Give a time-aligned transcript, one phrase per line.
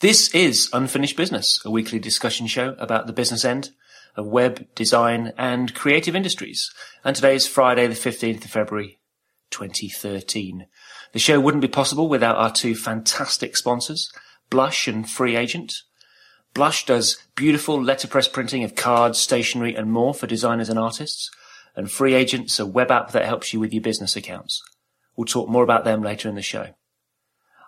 [0.00, 3.70] This is Unfinished Business, a weekly discussion show about the business end
[4.14, 6.70] of web, design, and creative industries.
[7.02, 9.00] And today is Friday, the 15th of February,
[9.50, 10.66] 2013.
[11.12, 14.12] The show wouldn't be possible without our two fantastic sponsors,
[14.50, 15.74] Blush and FreeAgent.
[16.54, 21.28] Blush does beautiful letterpress printing of cards, stationery, and more for designers and artists.
[21.74, 24.62] And FreeAgent's a web app that helps you with your business accounts.
[25.16, 26.68] We'll talk more about them later in the show.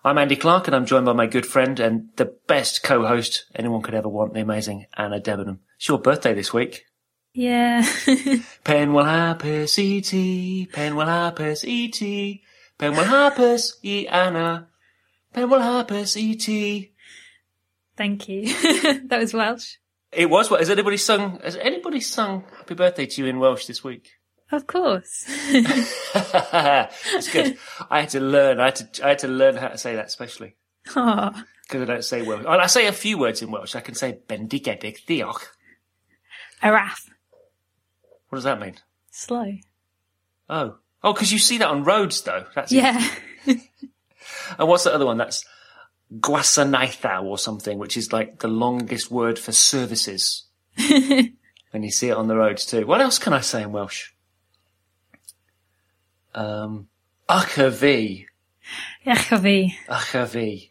[0.03, 3.82] I'm Andy Clarke and I'm joined by my good friend and the best co-host anyone
[3.82, 5.59] could ever want, the amazing Anna Debenham.
[5.76, 6.86] It's your birthday this week.
[7.35, 7.86] Yeah.
[8.64, 10.71] Pen will happus E.T.
[10.73, 12.43] Pen will happus E.T.
[12.79, 14.09] Pen will happus E.
[14.09, 14.68] Anna.
[15.35, 16.93] Pen will happus E.T.
[17.95, 18.46] Thank you.
[19.09, 19.76] that was Welsh.
[20.12, 20.61] It was what?
[20.61, 24.09] Has anybody sung, has anybody sung happy birthday to you in Welsh this week?
[24.53, 25.25] Of course.
[25.29, 27.57] it's good.
[27.89, 28.61] I had to learn.
[28.61, 29.07] I had to.
[29.07, 30.57] I had to learn how to say that, especially
[31.71, 32.45] because I don't say Welsh.
[32.47, 33.77] I say a few words in Welsh.
[33.77, 35.42] I can say bendigedig diolch.
[36.62, 37.09] Araf.
[38.28, 38.77] What does that mean?
[39.11, 39.53] Slow.
[40.48, 42.45] Oh, oh, because you see that on roads, though.
[42.55, 43.03] That's Yeah.
[44.59, 45.17] And what's the other one?
[45.17, 45.45] That's
[46.19, 50.45] gwasanaethau or something, which is like the longest word for services.
[50.78, 51.33] and
[51.73, 52.87] you see it on the roads too.
[52.87, 54.11] What else can I say in Welsh?
[56.34, 56.89] Um,
[57.28, 58.27] Achavi.
[59.06, 59.73] Yachavi.
[59.89, 60.70] Achavi.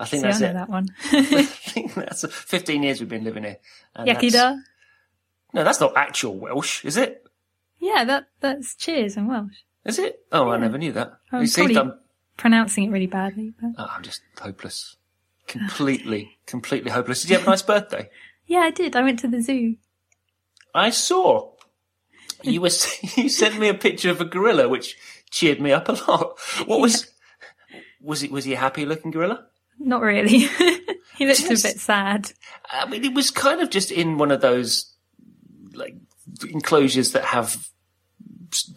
[0.00, 0.52] I think See, I that's know it.
[0.54, 0.88] that one.
[1.12, 3.58] I think that's 15 years we've been living here.
[3.96, 4.60] Yakida.
[5.54, 7.26] No, that's not actual Welsh, is it?
[7.78, 9.56] Yeah, that that's cheers in Welsh.
[9.84, 10.20] Is it?
[10.30, 11.12] Oh, I never knew that.
[11.32, 11.98] You see, probably- I'm,
[12.36, 14.94] Pronouncing it really badly, but oh, I'm just hopeless.
[15.48, 17.22] Completely, completely hopeless.
[17.22, 18.10] Did you have a nice birthday?
[18.46, 18.94] yeah, I did.
[18.94, 19.74] I went to the zoo.
[20.72, 21.50] I saw.
[22.42, 22.70] You were
[23.16, 24.96] you sent me a picture of a gorilla, which
[25.30, 26.38] cheered me up a lot.
[26.66, 27.10] What was
[28.00, 28.30] was it?
[28.30, 29.46] Was he a happy looking gorilla?
[29.78, 30.38] Not really.
[31.16, 32.32] he looked a bit sad.
[32.70, 34.92] I mean, it was kind of just in one of those
[35.72, 35.96] like
[36.48, 37.68] enclosures that have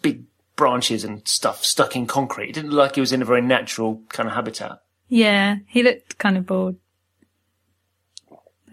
[0.00, 0.24] big
[0.56, 2.50] branches and stuff stuck in concrete.
[2.50, 4.80] It didn't look like he was in a very natural kind of habitat.
[5.08, 6.76] Yeah, he looked kind of bored.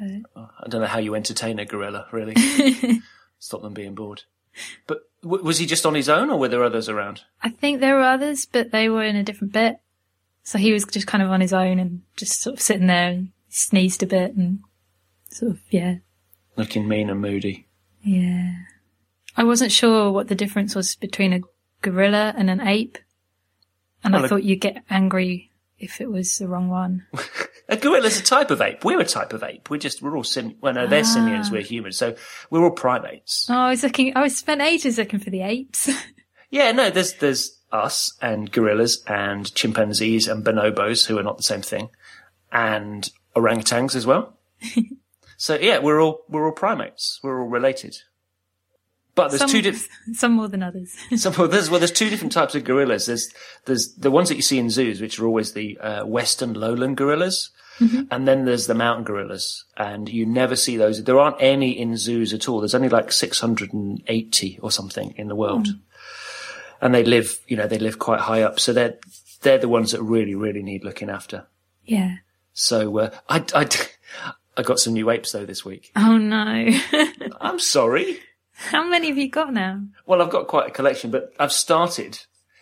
[0.01, 2.35] I don't know how you entertain a gorilla, really.
[3.39, 4.23] Stop them being bored.
[4.87, 7.21] But w- was he just on his own, or were there others around?
[7.41, 9.79] I think there were others, but they were in a different bit.
[10.43, 13.09] So he was just kind of on his own and just sort of sitting there
[13.09, 14.59] and sneezed a bit and
[15.29, 15.95] sort of, yeah,
[16.55, 17.67] Looking mean and moody.
[18.01, 18.53] yeah.
[19.37, 21.41] I wasn't sure what the difference was between a
[21.81, 22.97] gorilla and an ape.
[24.03, 25.48] And Well, I thought you'd get angry
[25.79, 27.05] if it was the wrong one.
[27.69, 28.83] A gorilla's a type of ape.
[28.83, 29.69] We're a type of ape.
[29.69, 31.51] We're just, we're all sim, well no, they're simians, ah.
[31.51, 31.97] we're humans.
[31.97, 32.15] So
[32.49, 33.47] we're all primates.
[33.47, 35.89] Oh, I was looking, I spent ages looking for the apes.
[36.51, 41.43] Yeah, no, there's, there's us and gorillas and chimpanzees and bonobos who are not the
[41.43, 41.89] same thing
[42.51, 44.35] and orangutans as well.
[45.37, 47.19] so yeah, we're all, we're all primates.
[47.21, 47.99] We're all related.
[49.19, 50.95] But there's some, two different, some more than others.
[51.17, 53.05] So well, there's well, there's two different types of gorillas.
[53.05, 53.29] There's
[53.65, 56.97] there's the ones that you see in zoos, which are always the uh, western lowland
[56.97, 57.49] gorillas,
[58.11, 61.03] and then there's the mountain gorillas, and you never see those.
[61.03, 62.59] There aren't any in zoos at all.
[62.59, 65.67] There's only like 680 or something in the world,
[66.81, 68.59] and they live, you know, they live quite high up.
[68.59, 68.97] So they're
[69.41, 71.47] they're the ones that really really need looking after.
[71.85, 72.17] yeah.
[72.53, 73.67] So uh, I, I
[74.57, 75.91] I got some new apes though this week.
[75.95, 76.69] Oh no.
[77.39, 78.19] I'm sorry.
[78.71, 79.81] How many have you got now?
[80.05, 82.19] Well, I've got quite a collection, but I've started.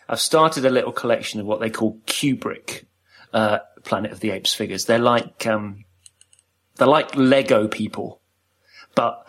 [0.07, 2.85] I've started a little collection of what they call Kubrick
[3.33, 4.85] uh, Planet of the Apes figures.
[4.85, 5.85] They're like um,
[6.75, 8.21] they're like Lego people,
[8.93, 9.25] but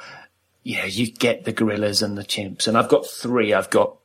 [0.62, 2.68] yeah, you get the gorillas and the chimps.
[2.68, 3.54] And I've got three.
[3.54, 3.96] I've got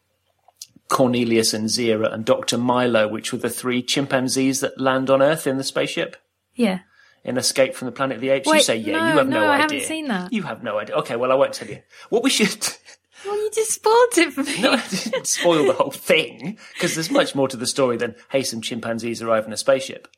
[0.88, 5.45] Cornelius and Zira and Doctor Milo, which were the three chimpanzees that land on Earth
[5.47, 6.16] in the spaceship
[6.56, 6.80] Yeah.
[7.24, 8.48] In Escape from the Planet of the Apes.
[8.48, 9.62] you say yeah, no, you have no, no, I idea.
[9.62, 10.34] haven't seen that.
[10.34, 10.96] You have no idea.
[10.98, 11.80] Okay, well I won't tell you.
[12.10, 12.68] What we should.
[13.26, 14.62] Well, you just spoiled it for me.
[14.62, 18.16] No, I didn't spoil the whole thing because there's much more to the story than
[18.30, 20.10] hey, some chimpanzees arrive in a spaceship.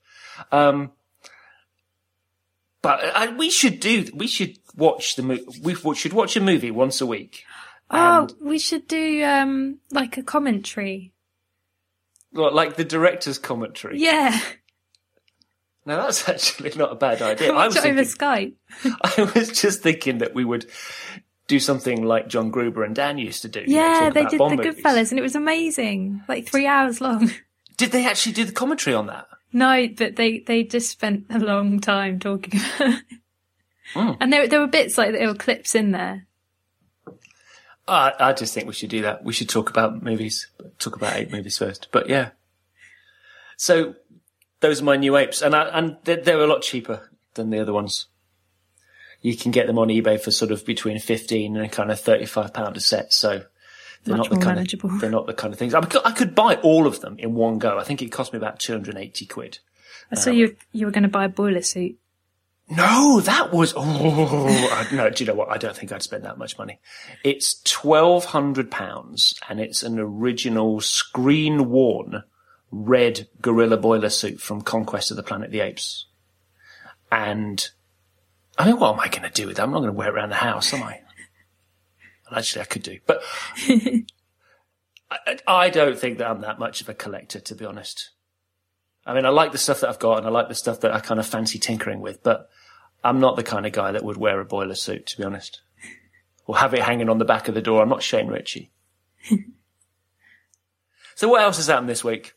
[0.51, 0.91] Um,
[2.81, 4.07] but uh, we should do.
[4.13, 5.45] We should watch the movie.
[5.61, 7.43] We should watch a movie once a week.
[7.91, 11.13] Oh, we should do um like a commentary.
[12.33, 13.99] Well, like the director's commentary.
[13.99, 14.39] Yeah,
[15.85, 17.53] Now that's actually not a bad idea.
[17.53, 18.97] I was it over thinking, Skype.
[19.17, 20.65] I was just thinking that we would
[21.47, 23.61] do something like John Gruber and Dan used to do.
[23.61, 24.83] you know, Yeah, talk they about did the movies.
[24.83, 26.21] Goodfellas, and it was amazing.
[26.27, 27.31] Like three hours long.
[27.77, 29.27] Did they actually do the commentary on that?
[29.51, 33.03] No, but they they just spent a long time talking about it.
[33.93, 34.17] Mm.
[34.21, 36.25] And there there were bits like there were clips in there.
[37.87, 39.23] I, I just think we should do that.
[39.23, 40.47] We should talk about movies,
[40.79, 41.89] talk about eight movies first.
[41.91, 42.29] But yeah.
[43.57, 43.95] So
[44.65, 47.59] those are my new apes, and I, and they're, they're a lot cheaper than the
[47.59, 48.07] other ones.
[49.21, 52.51] You can get them on eBay for sort of between fifteen and kind of thirty-five
[52.51, 53.13] pound a set.
[53.13, 53.43] So
[54.03, 54.89] they're Much not the kind manageable.
[54.89, 55.73] of they're not the kind of things.
[55.75, 57.77] I could, I could buy all of them in one go.
[57.77, 59.59] I think it cost me about two hundred and eighty quid.
[60.11, 61.97] I saw you um, you were going to buy a boiler suit.
[62.67, 65.09] No, that was oh I, no.
[65.11, 65.49] Do you know what?
[65.49, 66.79] I don't think I'd spend that much money.
[67.23, 72.23] It's twelve hundred pounds, and it's an original screen worn
[72.75, 76.07] red gorilla boiler suit from Conquest of the Planet of the Apes.
[77.11, 77.69] And
[78.57, 79.63] I mean, what am I going to do with that?
[79.63, 80.99] I'm not going to wear it around the house, am I?
[82.29, 83.21] Well, actually, I could do, but
[85.09, 88.11] I, I don't think that I'm that much of a collector, to be honest.
[89.05, 90.93] I mean, I like the stuff that I've got and I like the stuff that
[90.93, 92.49] I kind of fancy tinkering with, but
[93.03, 95.61] I'm not the kind of guy that would wear a boiler suit, to be honest.
[96.47, 97.81] Or have it hanging on the back of the door.
[97.81, 98.71] I'm not Shane Richie.
[101.15, 102.34] so what else has happened this week?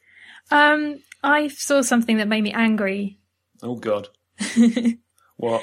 [0.50, 3.18] Um, I saw something that made me angry.
[3.62, 4.08] Oh God.
[5.36, 5.62] what?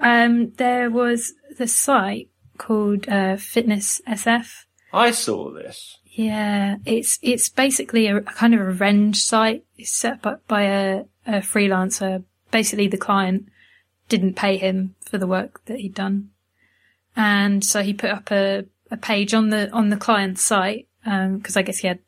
[0.00, 4.64] Um, there was the site called uh, Fitness SF.
[4.92, 5.98] I saw this.
[6.04, 9.64] Yeah, it's it's basically a, a kind of a revenge site.
[9.78, 12.24] It's set up by a, a freelancer.
[12.50, 13.48] Basically, the client
[14.08, 16.30] didn't pay him for the work that he'd done,
[17.16, 21.56] and so he put up a, a page on the on the client's site because
[21.56, 22.00] I guess he had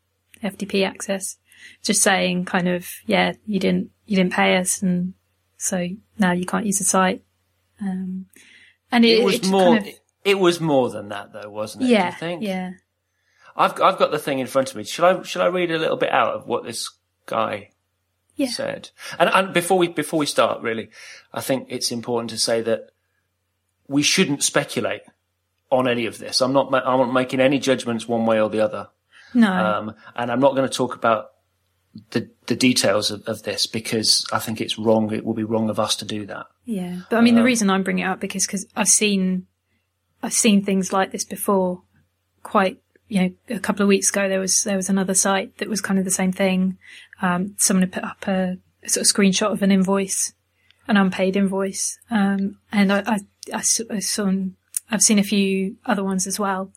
[0.43, 1.39] FTP access,
[1.83, 5.15] just saying kind of yeah you didn't you didn't pay us and
[5.57, 5.89] so
[6.19, 7.23] now you can't use the site.
[7.81, 8.27] Um,
[8.93, 9.77] and it, It was just more.
[9.77, 9.95] kind of-
[10.25, 11.89] It was more than that, though, wasn't it?
[11.89, 12.43] yeah, Do you think?
[12.43, 12.71] yeah.
[13.57, 14.85] I've I've got the thing in front of me.
[14.85, 16.91] Shall I shall I read a little bit out of what this
[17.27, 17.71] guy
[18.37, 18.49] Yeah.
[18.51, 18.91] said?
[19.19, 20.91] And and before we before we start, really,
[21.33, 22.91] I think it's important to say that
[23.89, 25.03] we shouldn't speculate
[25.71, 26.41] on any of this.
[26.43, 28.89] I'm not I'm not making any judgments one way or the other.
[29.35, 31.31] No, Um, and I'm not going to talk about
[32.11, 35.13] the the details of, of this because I think it's wrong.
[35.13, 36.47] It will be wrong of us to do that.
[36.65, 39.47] Yeah, but I mean, the reason I'm bringing it up because because I've seen
[40.23, 41.83] I've seen things like this before.
[42.43, 45.69] Quite, you know, a couple of weeks ago there was there was another site that
[45.69, 46.79] was kind of the same thing.
[47.23, 50.35] Um, someone had put up a, a sort of screenshot of an invoice,
[50.87, 54.31] an unpaid invoice, um, and I saw
[54.91, 56.71] I've seen a few other ones as well,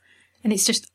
[0.43, 0.89] and it's just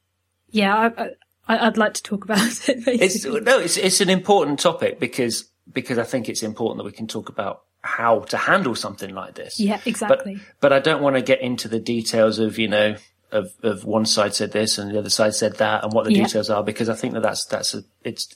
[0.51, 1.11] yeah, I,
[1.49, 2.83] I I'd like to talk about it.
[2.87, 6.93] It's no, it's it's an important topic because because I think it's important that we
[6.93, 9.59] can talk about how to handle something like this.
[9.59, 10.41] yeah, But exactly.
[10.61, 12.97] but I don't want to get into the details of you know
[13.33, 16.13] of of one side said this and the other side said that and what the
[16.15, 16.25] Yeah.
[16.25, 18.29] details are because I think that that's that's a it's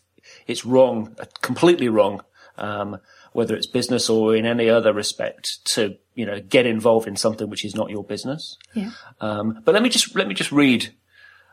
[0.46, 2.22] it's wrong, uh, completely wrong.
[2.58, 2.98] Um,
[3.32, 7.50] whether it's business or in any other respect, to you know get involved in something
[7.50, 8.56] which is not your business.
[8.74, 8.90] yeah.
[9.20, 10.92] Um, but let me just let me just read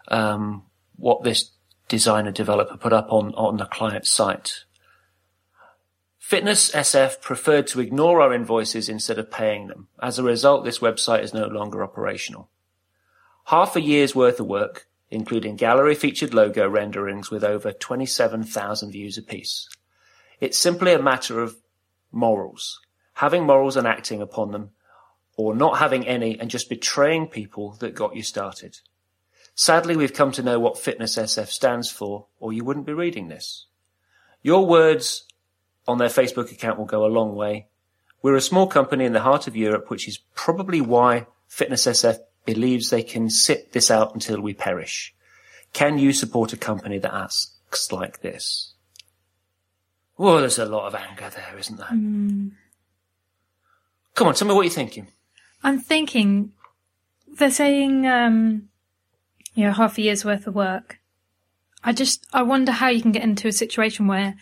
[0.07, 0.63] um,
[0.95, 1.51] what this
[1.87, 4.65] designer developer put up on on the client site.
[6.17, 9.89] Fitness SF preferred to ignore our invoices instead of paying them.
[10.01, 12.49] As a result, this website is no longer operational.
[13.45, 19.17] Half a year's worth of work, including gallery featured logo renderings with over 27,000 views
[19.17, 19.67] apiece.
[20.39, 21.57] It's simply a matter of
[22.11, 22.79] morals.
[23.15, 24.71] Having morals and acting upon them,
[25.35, 28.79] or not having any and just betraying people that got you started.
[29.55, 33.27] Sadly, we've come to know what Fitness SF stands for, or you wouldn't be reading
[33.27, 33.67] this.
[34.41, 35.25] Your words
[35.87, 37.67] on their Facebook account will go a long way.
[38.21, 42.17] We're a small company in the heart of Europe, which is probably why Fitness SF
[42.45, 45.13] believes they can sit this out until we perish.
[45.71, 48.73] Can you support a company that asks like this?
[50.17, 51.87] Well, there's a lot of anger there, isn't there?
[54.15, 55.07] Come on, tell me what you're thinking.
[55.63, 56.51] I'm thinking
[57.27, 58.69] they're saying, um,
[59.53, 60.99] you know, half a year's worth of work.
[61.83, 64.35] I just, I wonder how you can get into a situation where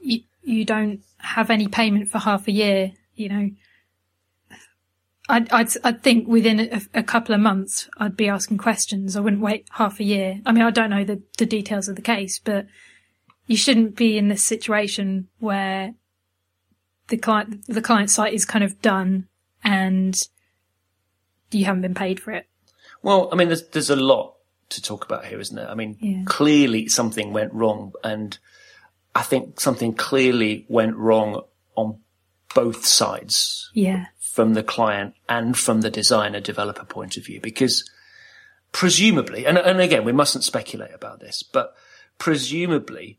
[0.00, 3.50] you, you don't have any payment for half a year, you know.
[5.28, 9.16] I'd, I'd, I'd think within a, a couple of months, I'd be asking questions.
[9.16, 10.40] I wouldn't wait half a year.
[10.44, 12.66] I mean, I don't know the, the details of the case, but
[13.46, 15.94] you shouldn't be in this situation where
[17.08, 19.28] the client, the client site is kind of done
[19.64, 20.20] and
[21.50, 22.46] you haven't been paid for it.
[23.02, 24.36] Well, I mean, there's there's a lot
[24.72, 25.68] to talk about here, isn't it?
[25.68, 26.22] I mean, Yeah.
[26.26, 28.36] clearly something went wrong, and
[29.14, 31.42] I think something clearly went wrong
[31.76, 31.98] on
[32.54, 34.06] both sides, Yeah.
[34.18, 37.88] from the client and from the designer developer point of view, because
[38.72, 41.74] presumably, and and again, we mustn't speculate about this, but
[42.18, 43.18] presumably.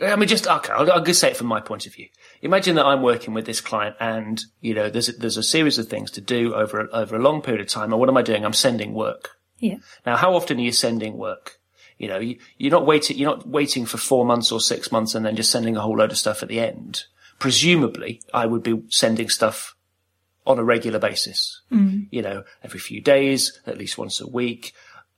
[0.00, 0.72] I mean, just okay.
[0.72, 2.06] I'll, I'll just say it from my point of view.
[2.40, 5.76] Imagine that I'm working with this client, and you know, there's a, there's a series
[5.76, 7.90] of things to do over over a long period of time.
[7.92, 8.44] And what am I doing?
[8.44, 9.30] I'm sending work.
[9.58, 9.76] Yeah.
[10.06, 11.58] Now, how often are you sending work?
[11.98, 15.14] You know, you, you're not waiting, you're not waiting for four months or six months
[15.14, 17.04] and then just sending a whole load of stuff at the end.
[17.38, 19.74] Presumably, I would be sending stuff
[20.46, 21.60] on a regular basis.
[21.70, 22.06] Mm.
[22.10, 24.72] You know, every few days, at least once a week.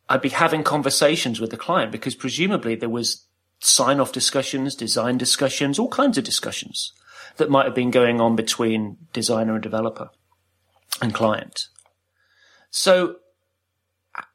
[0.09, 3.27] I'd be having conversations with the client because presumably there was
[3.61, 6.93] sign off discussions, design discussions, all kinds of discussions
[7.37, 10.11] that might have been going on between designer and developer
[11.01, 11.69] and client.
[12.71, 13.17] So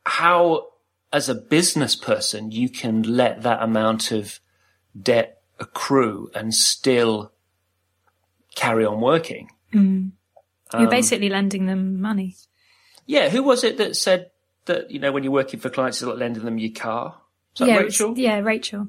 [0.05, 0.67] how,
[1.11, 4.39] as a business person, you can let that amount of
[4.99, 7.31] debt accrue and still
[8.55, 9.49] carry on working.
[9.73, 10.13] Um,
[10.73, 12.35] You're basically lending them money.
[13.05, 14.31] Yeah, who was it that said
[14.65, 17.21] that, you know, when you're working for clients, it's like lending them your car?
[17.53, 18.17] Is that yeah, Rachel?
[18.17, 18.87] Yeah, Rachel.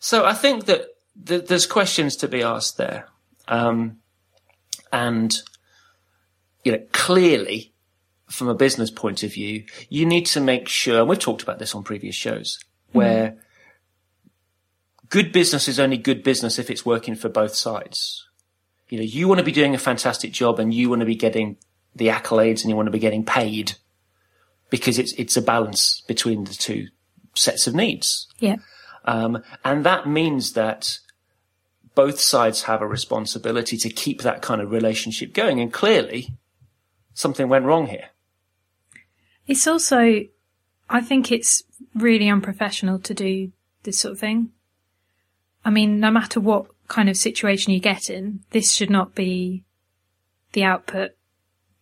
[0.00, 0.86] So I think that
[1.24, 3.08] th- there's questions to be asked there.
[3.46, 3.98] Um,
[4.92, 5.34] and,
[6.64, 7.73] you know, clearly,
[8.34, 11.58] from a business point of view, you need to make sure, and we've talked about
[11.58, 12.58] this on previous shows,
[12.92, 13.36] where
[15.08, 18.26] good business is only good business if it's working for both sides.
[18.88, 21.14] You know, you want to be doing a fantastic job and you want to be
[21.14, 21.56] getting
[21.94, 23.74] the accolades and you want to be getting paid
[24.70, 26.88] because it's, it's a balance between the two
[27.34, 28.26] sets of needs.
[28.40, 28.56] Yeah.
[29.04, 30.98] Um, and that means that
[31.94, 35.60] both sides have a responsibility to keep that kind of relationship going.
[35.60, 36.34] And clearly,
[37.14, 38.08] something went wrong here.
[39.46, 40.20] It's also,
[40.88, 41.62] I think it's
[41.94, 44.50] really unprofessional to do this sort of thing.
[45.64, 49.64] I mean, no matter what kind of situation you get in, this should not be
[50.52, 51.12] the output.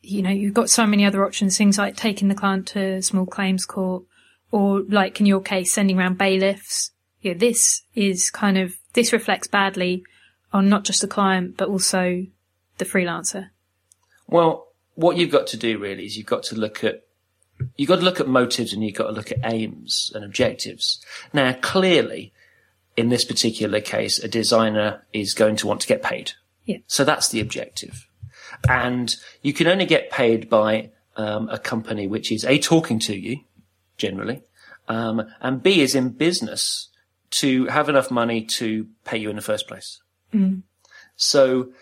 [0.03, 3.27] You know, you've got so many other options, things like taking the client to small
[3.27, 4.05] claims court
[4.51, 6.91] or like in your case, sending around bailiffs.
[7.23, 10.05] Know, this is kind of, this reflects badly
[10.53, 12.27] on not just the client, but also
[12.79, 13.51] the freelancer.
[14.27, 17.03] Well, what you've got to do really is you've got to look at
[17.77, 21.05] you've got to look at motives and you've got to look at aims and objectives.
[21.33, 22.33] Now, clearly,
[22.97, 26.33] in this particular case, a designer is going to want to get paid.
[26.65, 26.79] Yeah.
[26.87, 28.09] So that's the objective.
[28.69, 33.17] And you can only get paid by um, a company which is A, talking to
[33.17, 33.41] you,
[33.97, 34.43] generally,
[34.89, 36.89] um, and B, is in business
[37.31, 40.01] to have enough money to pay you in the first place.
[41.17, 41.73] So,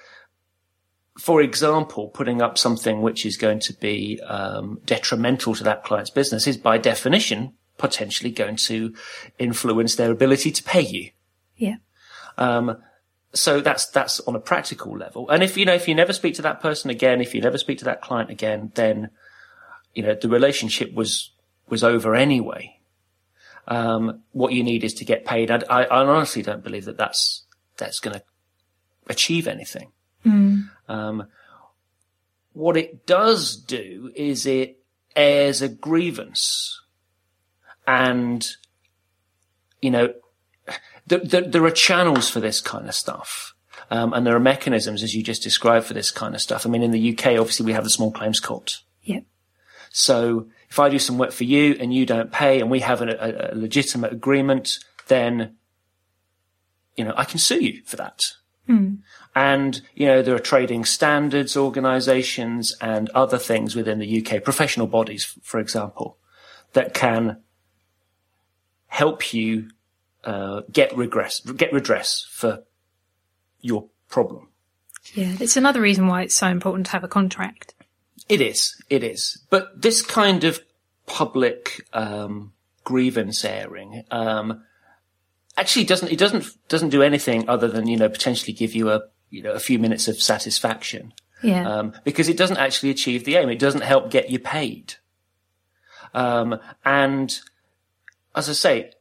[1.19, 6.11] for example, putting up something which is going to be um, detrimental to that client's
[6.11, 8.95] business is by definition potentially going to
[9.39, 11.11] influence their ability to pay you.
[11.57, 11.77] Yeah.
[13.33, 15.29] So that's that's on a practical level.
[15.31, 17.59] And if you know if you never speak to that person again, if you never
[17.59, 19.11] speak to that client again, then
[19.95, 21.31] you know the relationship was
[21.69, 22.81] was over anyway.
[23.69, 25.51] Um, what you need is to get paid.
[25.51, 27.45] I, I, I honestly don't believe that that's
[27.77, 28.23] that's going to
[29.09, 29.93] achieve anything.
[30.91, 31.27] Um,
[32.53, 34.83] what it does do is it
[35.15, 36.81] airs a grievance,
[37.87, 38.47] and
[39.81, 40.15] you know
[41.07, 43.55] there, there, there are channels for this kind of stuff.
[43.91, 46.65] Um, and there are mechanisms, as you just described, for this kind of stuff.
[46.65, 48.79] I mean, in the UK, obviously, we have the small claims court.
[49.03, 49.21] Yeah.
[49.91, 53.03] So if I do some work for you and you don't pay and we have
[53.03, 54.79] a, a, a legitimate agreement,
[55.09, 55.57] then,
[56.97, 58.23] you know, I can sue you for that.
[59.35, 64.87] And, you know, there are trading standards organizations and other things within the UK, professional
[64.87, 66.19] bodies, for example,
[66.73, 67.39] that can
[68.89, 69.71] help you
[70.25, 72.65] uh, get regress, get redress for
[73.61, 74.49] your problem.
[75.15, 75.37] Yeah.
[75.41, 77.75] It's another reason why it's so important to have a contract.
[78.29, 79.39] It is, it is.
[79.49, 80.61] But this kind of
[81.07, 82.53] public um,
[82.85, 84.63] grievance airing um,
[85.57, 89.03] actually doesn't it doesn't doesn't do anything other than you know potentially give you a
[89.31, 91.69] you know a few minutes of satisfaction Yeah.
[91.69, 93.49] um, because it doesn't actually achieve the aim.
[93.49, 94.95] It doesn't help get you paid.
[96.15, 97.39] Um, and
[98.35, 98.93] as I say,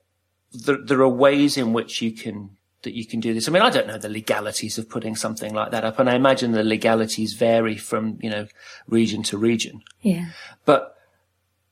[0.52, 2.52] there, there are ways in which you can
[2.84, 3.48] that you can do this.
[3.48, 6.16] I mean, I don't know the legalities of putting something like that up, and I
[6.16, 8.48] imagine the legalities vary from you know
[8.88, 9.82] region to region.
[10.02, 10.28] yeah.
[10.66, 10.96] But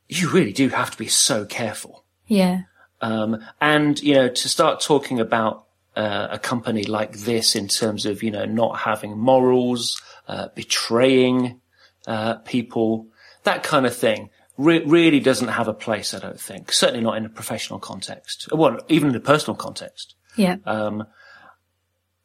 [0.10, 2.04] you really do have to be so careful.
[2.28, 2.62] Yeah.
[3.02, 5.67] Um, and, you know, to start talking about
[5.98, 11.60] uh, a company like this in terms of, you know, not having morals, uh, betraying
[12.06, 13.08] uh, people,
[13.44, 16.72] that kind of thing, re- really doesn't have a place, I don't think.
[16.72, 18.48] Certainly not in a professional context.
[18.52, 20.16] Well, even in a personal context.
[20.36, 20.58] Yeah.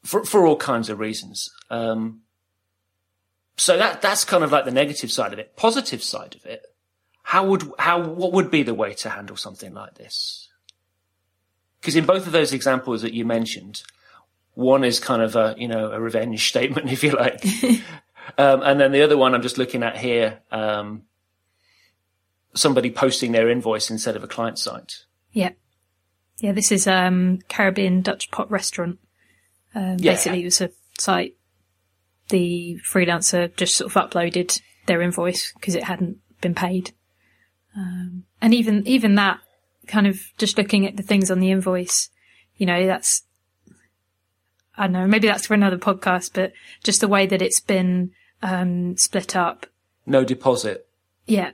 [0.04, 1.50] For, for all kinds of reasons.
[1.70, 2.22] Um,
[3.56, 5.56] so that, that's kind of like the negative side of it.
[5.56, 6.66] Positive side of it.
[7.22, 10.48] How would, how, what would be the way to handle something like this?
[11.82, 13.82] Because in both of those examples that you mentioned,
[14.54, 17.44] one is kind of a, you know, a revenge statement, if you like.
[18.38, 21.02] um, and then the other one I'm just looking at here, um,
[22.54, 25.06] somebody posting their invoice instead of a client site.
[25.32, 25.50] Yeah.
[26.38, 28.98] Yeah, this is um Caribbean Dutch pot restaurant.
[29.74, 30.12] Um, Yeah.
[30.12, 31.36] Basically, it was a site.
[32.28, 36.92] The freelancer just sort of uploaded their invoice because it hadn't been paid.
[37.76, 39.40] Um, and even even that
[39.92, 42.08] kind of just looking at the things on the invoice,
[42.56, 43.22] you know, that's
[44.76, 48.12] I don't know, maybe that's for another podcast, but just the way that it's been
[48.42, 49.66] um, split up.
[50.06, 50.88] No deposit.
[51.26, 51.50] Yeah,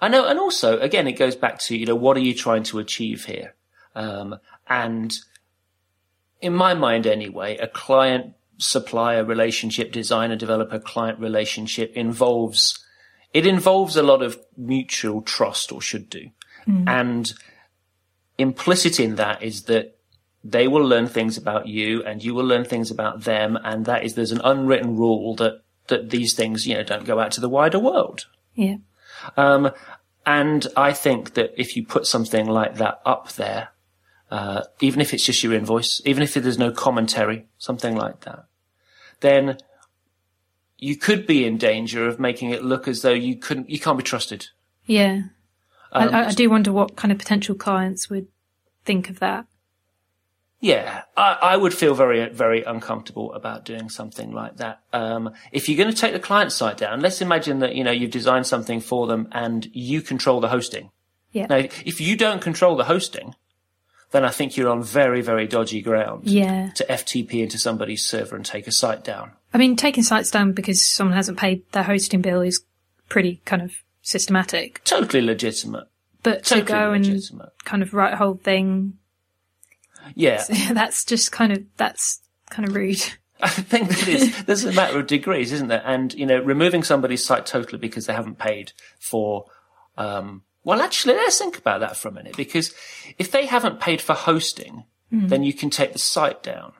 [0.00, 2.62] I know, and also, again, it goes back to, you know, what are you trying
[2.64, 3.54] to achieve here?
[3.94, 5.16] Um, and
[6.40, 12.84] in my mind anyway, a client supplier relationship, designer developer client relationship involves,
[13.34, 16.30] it involves a lot of mutual trust or should do.
[16.88, 17.32] And
[18.36, 19.96] implicit in that is that
[20.44, 23.58] they will learn things about you and you will learn things about them.
[23.62, 27.18] And that is, there's an unwritten rule that, that these things, you know, don't go
[27.18, 28.26] out to the wider world.
[28.54, 28.76] yeah,
[29.36, 29.70] Um,
[30.24, 33.70] and I think that if you put something like that up there,
[34.30, 38.44] uh, even if it's just your invoice, even if there's no commentary, something like that,
[39.20, 39.58] then
[40.76, 43.98] you could be in danger of making it look as though you couldn't, you can't
[43.98, 44.48] be trusted.
[44.84, 45.22] yeah.
[45.92, 48.26] Um, I, I do wonder what kind of potential clients would
[48.84, 49.46] think of that.
[50.60, 54.80] Yeah, I, I would feel very, very uncomfortable about doing something like that.
[54.92, 57.92] Um, if you're going to take the client side down, let's imagine that, you know,
[57.92, 60.90] you've designed something for them and you control the hosting.
[61.30, 61.46] Yeah.
[61.48, 63.36] Now, if you don't control the hosting,
[64.10, 66.70] then I think you're on very, very dodgy ground Yeah.
[66.74, 69.32] to FTP into somebody's server and take a site down.
[69.54, 72.64] I mean, taking sites down because someone hasn't paid their hosting bill is
[73.08, 73.72] pretty kind of
[74.08, 74.82] systematic.
[74.84, 75.86] Totally legitimate.
[76.22, 78.94] But Totally to go and kind of write a whole thing,
[80.14, 80.42] Yeah.
[80.72, 83.04] that's just kind of, that's kind of rude.
[83.40, 85.82] I think that is, there's a matter of degrees, isn't there?
[85.84, 89.44] And, you know, removing somebody's site totally because they haven't paid for,
[89.96, 92.74] um, well, actually, let's think about that for a minute because
[93.18, 96.72] if they haven't paid for hosting, then you can take the site down.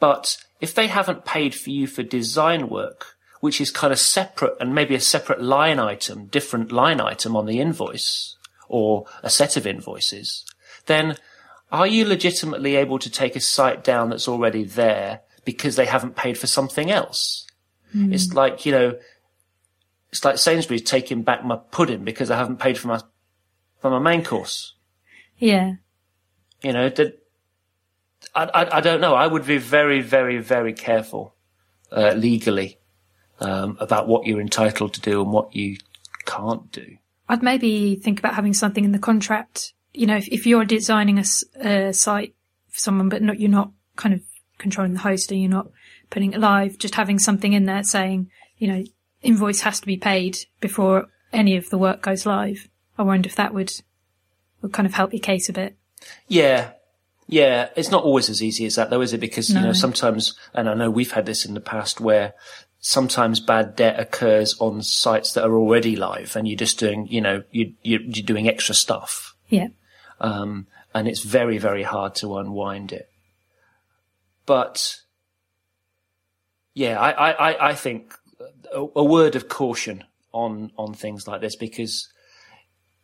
[0.00, 4.56] But if they haven't paid for you for design work, which is kind of separate
[4.60, 8.36] and maybe a separate line item, different line item on the invoice
[8.68, 10.44] or a set of invoices,
[10.86, 11.16] then
[11.70, 16.16] are you legitimately able to take a site down that's already there because they haven't
[16.16, 17.46] paid for something else?
[18.12, 18.98] It's like, you know,
[20.10, 23.00] it's like Sainsbury's taking back my pudding because I haven't paid for my,
[23.80, 24.74] for my main course.
[25.38, 25.74] Yeah.
[26.62, 27.22] You know, that,
[28.34, 29.14] I, I, I don't know.
[29.14, 31.34] I would be very, very, very careful,
[31.92, 32.77] uh, legally,
[33.40, 35.76] um, about what you're entitled to do and what you
[36.24, 36.96] can't do.
[37.28, 39.72] I'd maybe think about having something in the contract.
[39.92, 42.34] You know, if, if you're designing a site
[42.68, 44.22] for someone, but not, you're not kind of
[44.58, 45.68] controlling the hosting, you're not
[46.10, 48.84] putting it live, just having something in there saying, you know,
[49.22, 52.68] invoice has to be paid before any of the work goes live.
[52.96, 53.72] I wonder if that would,
[54.62, 55.76] would kind of help your case a bit.
[56.26, 56.72] Yeah.
[57.28, 57.68] Yeah.
[57.76, 59.20] It's not always as easy as that though, is it?
[59.20, 62.32] Because, you know, sometimes, and I know we've had this in the past where
[62.80, 67.20] sometimes bad debt occurs on sites that are already live and you're just doing, you
[67.20, 69.34] know, you, you're, you're doing extra stuff.
[69.48, 69.68] Yeah.
[70.20, 73.10] Um, and it's very, very hard to unwind it.
[74.46, 74.96] But
[76.74, 78.14] yeah, I, I, I- I think
[78.72, 82.08] a, a word of caution on, on things like this because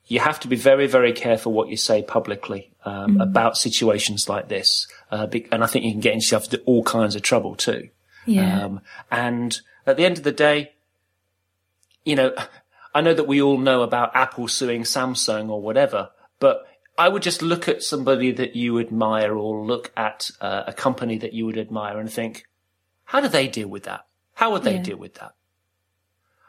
[0.06, 4.48] you have to be very, very careful what you say publicly um, about situations like
[4.48, 4.86] this.
[5.10, 7.88] Uh, and I think you can get yourself into all kinds of trouble too.
[8.26, 8.64] Yeah.
[8.64, 10.72] Um, and at the end of the day,
[12.04, 12.34] you know,
[12.94, 16.66] I know that we all know about Apple suing Samsung or whatever, but
[16.98, 21.18] I would just look at somebody that you admire or look at uh, a company
[21.18, 22.44] that you would admire and think,
[23.04, 24.06] how do they deal with that?
[24.34, 24.82] How would they Yeah.
[24.82, 25.32] deal with that?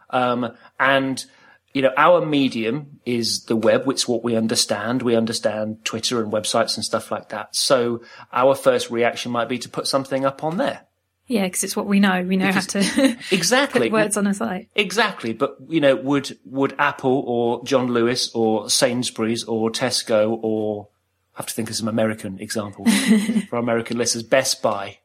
[0.09, 1.25] Um, and,
[1.75, 5.01] you know, our medium is the web, which is what we understand.
[5.01, 7.53] We understand Twitter and websites and stuff like that.
[7.53, 10.83] So our first reaction might be to put something up on there.
[11.27, 12.23] Yeah, because it's what we know.
[12.23, 13.89] We know how to Exactly.
[13.89, 14.69] put words on a site.
[14.73, 20.87] Exactly, but you know, would would Apple or John Lewis or Sainsbury's or Tesco or
[21.35, 22.87] I have to think of some American examples
[23.49, 24.99] for American listeners, Best Buy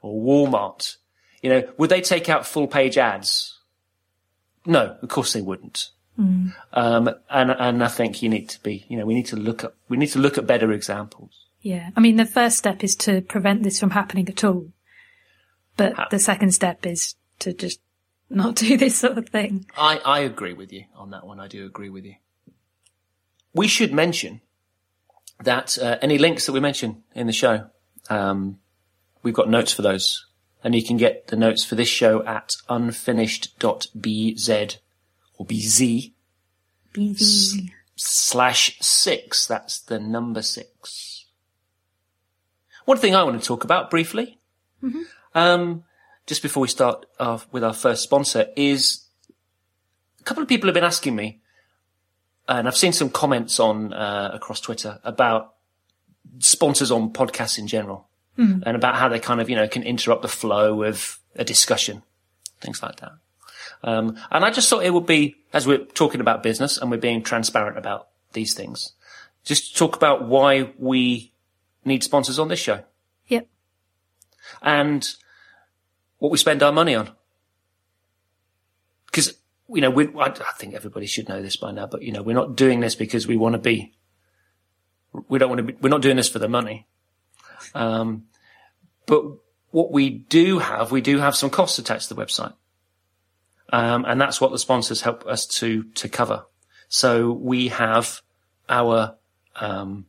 [0.00, 0.14] or
[0.48, 0.96] Walmart,
[1.42, 3.58] you know, would they take out full page ads?
[4.64, 5.90] No, of course they wouldn't.
[6.16, 9.64] Um, and and I think you need to be, you know, we need to look
[9.64, 11.30] at we need to look at better examples.
[11.60, 11.90] Yeah.
[11.96, 14.68] I mean, the first step is to prevent this from happening at all.
[15.76, 17.80] But Ha- the second step is to just
[18.28, 19.66] not do this sort of thing.
[19.76, 21.40] I, I agree with you on that one.
[21.40, 22.16] I do agree with you.
[23.54, 24.40] We should mention
[25.42, 27.70] that uh, any links that we mention in the show,
[28.10, 28.58] um,
[29.22, 30.26] we've got notes for those.
[30.62, 34.76] And you can get the notes for this show at unfinished.bz
[35.36, 36.12] or BZ
[36.94, 39.46] BZ slash six.
[39.46, 41.26] That's the number six.
[42.84, 44.38] One thing I want to talk about briefly,
[45.34, 45.84] um,
[46.26, 49.06] just before we start off with our first sponsor, is
[50.20, 51.40] a couple of people have been asking me,
[52.46, 55.54] and I've seen some comments on uh, across Twitter about
[56.38, 58.08] sponsors on podcasts in general,
[58.66, 62.02] and about how they kind of you know can interrupt the flow of a discussion,
[62.60, 63.12] things like that.
[63.82, 66.98] Um, and I just thought it would be, as we're talking about business and we're
[66.98, 68.92] being transparent about these things,
[69.44, 71.32] just to talk about why we
[71.84, 72.82] need sponsors on this show
[73.28, 73.46] Yep.
[74.62, 75.08] and
[76.18, 77.10] what we spend our money on.
[79.06, 79.34] Because,
[79.68, 82.22] you know, we, I, I think everybody should know this by now, but, you know,
[82.22, 83.94] we're not doing this because we want to be,
[85.28, 86.88] we don't want to be, we're not doing this for the money.
[87.74, 88.24] Um,
[89.06, 89.24] but
[89.70, 92.54] what we do have, we do have some costs attached to the website.
[93.72, 96.44] Um, and that's what the sponsors help us to, to cover.
[96.88, 98.20] So we have
[98.68, 99.16] our,
[99.56, 100.06] um,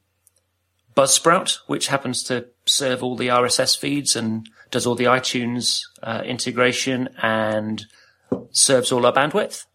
[0.95, 6.21] Buzzsprout, which happens to serve all the RSS feeds and does all the iTunes uh,
[6.25, 7.85] integration and
[8.51, 9.65] serves all our bandwidth.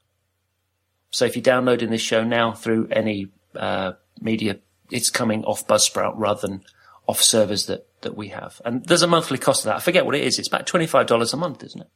[1.10, 6.14] So if you're downloading this show now through any uh, media, it's coming off Buzzsprout
[6.16, 6.64] rather than
[7.06, 8.60] off servers that, that we have.
[8.64, 9.76] And there's a monthly cost of that.
[9.76, 10.38] I forget what it is.
[10.38, 11.88] It's about $25 a month, isn't it?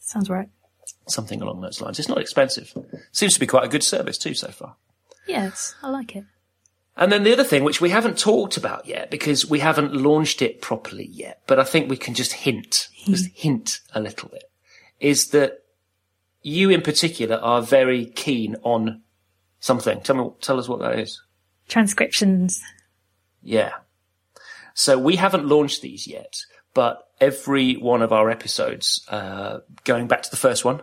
[0.00, 0.48] Sounds right.
[1.08, 1.98] Something along those lines.
[1.98, 2.74] It's not expensive.
[3.12, 4.76] Seems to be quite a good service too so far.
[5.26, 6.24] Yes, I like it.
[6.96, 10.40] And then the other thing, which we haven't talked about yet because we haven't launched
[10.40, 14.50] it properly yet, but I think we can just hint, just hint a little bit,
[14.98, 15.62] is that
[16.42, 19.02] you in particular are very keen on
[19.60, 20.00] something.
[20.00, 21.20] Tell me, tell us what that is.
[21.68, 22.62] Transcriptions.
[23.42, 23.72] Yeah.
[24.72, 26.36] So we haven't launched these yet,
[26.72, 30.82] but every one of our episodes, uh, going back to the first one,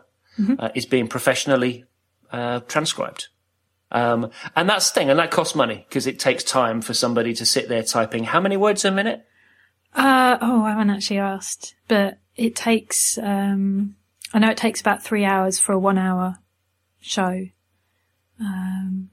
[0.60, 1.86] uh, is being professionally
[2.32, 3.28] uh, transcribed.
[3.91, 7.34] Um, and that's the thing, and that costs money because it takes time for somebody
[7.36, 9.26] to sit there typing how many words a minute?
[9.93, 13.96] Uh, oh, I haven't actually asked, but it takes, um,
[14.34, 16.39] I know it takes about three hours for a one hour
[17.00, 17.46] show.
[18.39, 19.12] Um,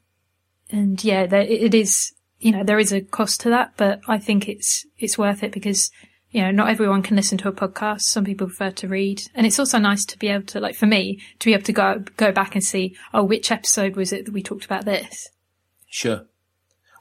[0.71, 4.19] and yeah, there, it is, you know, there is a cost to that, but I
[4.19, 5.91] think it's, it's worth it because,
[6.31, 8.03] you know, not everyone can listen to a podcast.
[8.03, 9.23] Some people prefer to read.
[9.35, 11.73] And it's also nice to be able to, like, for me, to be able to
[11.73, 15.29] go, go back and see, oh, which episode was it that we talked about this?
[15.89, 16.27] Sure.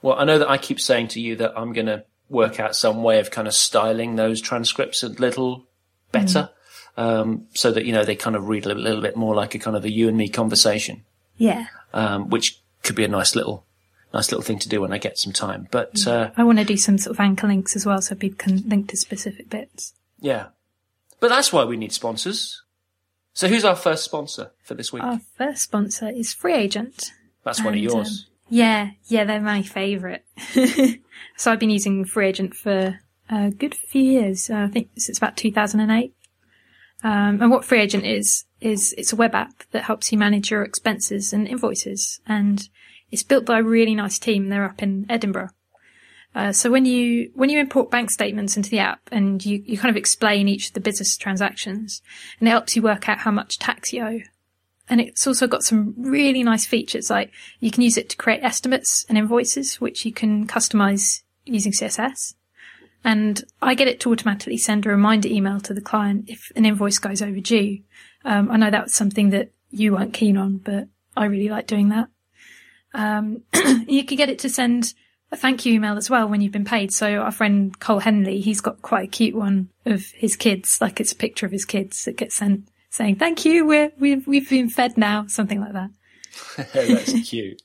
[0.02, 2.74] Well, I know that I keep saying to you that I'm going to work out
[2.74, 5.66] some way of kind of styling those transcripts a little
[6.12, 6.50] better,
[6.96, 9.54] um, so that you know they kind of read a little, little bit more like
[9.54, 11.04] a kind of a you and me conversation,
[11.36, 11.66] Yeah.
[11.92, 13.64] um, which could be a nice little,
[14.12, 15.68] nice little thing to do when I get some time.
[15.70, 18.38] But uh, I want to do some sort of anchor links as well so people
[18.38, 19.94] can link to specific bits.
[20.18, 20.46] yeah,
[21.20, 22.62] but that's why we need sponsors.
[23.32, 25.02] So who's our first sponsor for this week?
[25.02, 27.10] Our first sponsor is FreeAgent.
[27.44, 28.26] that's one of yours.
[28.26, 30.24] um, Yeah, yeah, they're my favourite.
[31.36, 32.98] so I've been using FreeAgent for
[33.30, 34.50] a good few years.
[34.50, 36.12] Uh, I think it's about 2008.
[37.02, 40.62] Um, and what FreeAgent is, is it's a web app that helps you manage your
[40.62, 42.20] expenses and invoices.
[42.26, 42.68] And
[43.10, 44.48] it's built by a really nice team.
[44.48, 45.50] They're up in Edinburgh.
[46.34, 49.76] Uh, so when you when you import bank statements into the app and you, you
[49.76, 52.02] kind of explain each of the business transactions,
[52.38, 54.20] and it helps you work out how much tax you owe.
[54.88, 58.42] And it's also got some really nice features, like you can use it to create
[58.42, 62.34] estimates and invoices, which you can customize using CSS.
[63.04, 66.66] And I get it to automatically send a reminder email to the client if an
[66.66, 67.78] invoice goes overdue.
[68.24, 71.66] Um, I know that was something that you weren't keen on, but I really like
[71.66, 72.08] doing that.
[72.94, 73.42] Um,
[73.86, 74.94] you can get it to send
[75.32, 76.92] a thank you email as well when you've been paid.
[76.92, 81.00] So our friend Cole Henley, he's got quite a cute one of his kids, like
[81.00, 84.50] it's a picture of his kids that gets sent saying, thank you, we're, we've, we've
[84.50, 85.90] been fed now, something like that.
[86.74, 87.62] that's cute.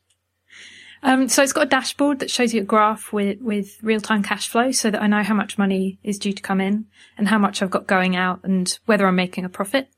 [1.02, 4.48] Um, so it's got a dashboard that shows you a graph with, with real-time cash
[4.48, 6.86] flow so that I know how much money is due to come in
[7.18, 9.90] and how much I've got going out and whether I'm making a profit.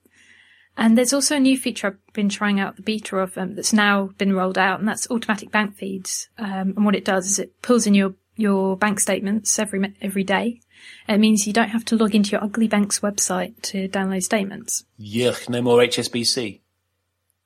[0.79, 3.73] And there's also a new feature I've been trying out the beta of um, that's
[3.73, 6.29] now been rolled out, and that's automatic bank feeds.
[6.37, 10.23] Um, and what it does is it pulls in your your bank statements every every
[10.23, 10.61] day.
[11.09, 14.85] It means you don't have to log into your ugly bank's website to download statements.
[14.99, 15.49] Yuck!
[15.49, 16.59] No more HSBC.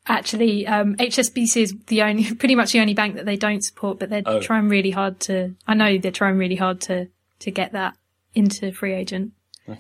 [0.08, 4.00] Actually, um, HSBC is the only, pretty much the only bank that they don't support,
[4.00, 4.42] but they're Oh.
[4.42, 5.56] trying really hard to.
[5.68, 7.08] I know they're trying really hard to
[7.40, 7.96] to get that
[8.34, 9.32] into FreeAgent.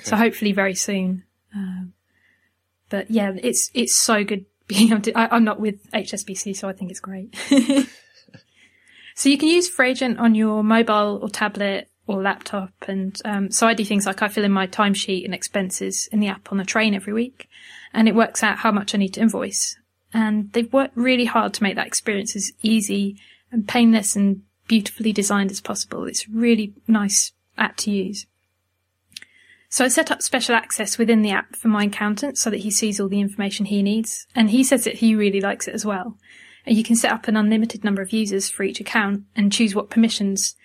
[0.03, 1.23] So hopefully very soon.
[1.53, 1.93] Um,
[2.91, 5.17] but yeah, it's it's so good being able to.
[5.17, 7.35] I, I'm not with HSBC, so I think it's great.
[9.15, 13.65] so you can use FreeAgent on your mobile or tablet or laptop, and um, so
[13.65, 16.59] I do things like I fill in my timesheet and expenses in the app on
[16.59, 17.47] the train every week,
[17.93, 19.77] and it works out how much I need to invoice.
[20.13, 23.17] and they've worked really hard to make that experience as easy
[23.51, 26.05] and painless and beautifully designed as possible.
[26.05, 28.25] It's really nice app to use.
[29.71, 32.69] So I set up special access within the app for my accountant so that he
[32.69, 34.27] sees all the information he needs.
[34.35, 36.17] And he says that he really likes it as well.
[36.65, 39.73] And you can set up an unlimited number of users for each account and choose
[39.73, 40.55] what permissions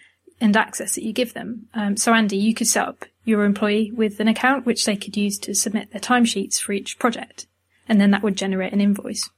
[0.40, 1.68] and access that you give them.
[1.72, 5.16] Um, so Andy, you could set up your employee with an account which they could
[5.16, 7.46] use to submit their timesheets for each project.
[7.88, 9.30] And then that would generate an invoice.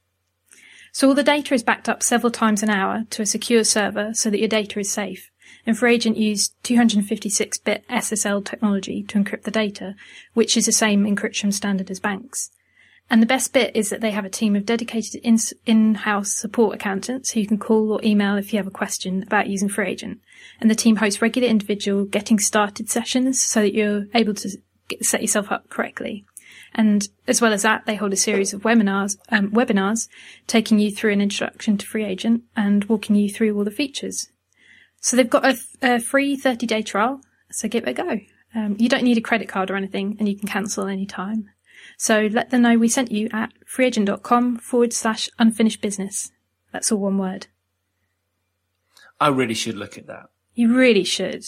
[0.92, 4.14] So all the data is backed up several times an hour to a secure server
[4.14, 5.30] so that your data is safe.
[5.68, 9.96] And FreeAgent used 256-bit SSL technology to encrypt the data,
[10.32, 12.50] which is the same encryption standard as banks.
[13.10, 15.20] And the best bit is that they have a team of dedicated
[15.66, 19.22] in- house support accountants who you can call or email if you have a question
[19.22, 20.20] about using FreeAgent.
[20.58, 24.56] And the team hosts regular individual getting started sessions so that you're able to
[24.88, 26.24] get, set yourself up correctly.
[26.72, 30.08] And as well as that, they hold a series of webinars, um, webinars
[30.46, 34.30] taking you through an introduction to FreeAgent and walking you through all the features.
[35.00, 37.20] So they've got a, a free 30 day trial.
[37.50, 38.20] So give it a go.
[38.54, 41.50] Um, you don't need a credit card or anything and you can cancel any time.
[41.96, 46.30] So let them know we sent you at freeagent.com forward slash unfinished business.
[46.72, 47.46] That's all one word.
[49.20, 50.30] I really should look at that.
[50.54, 51.44] You really should.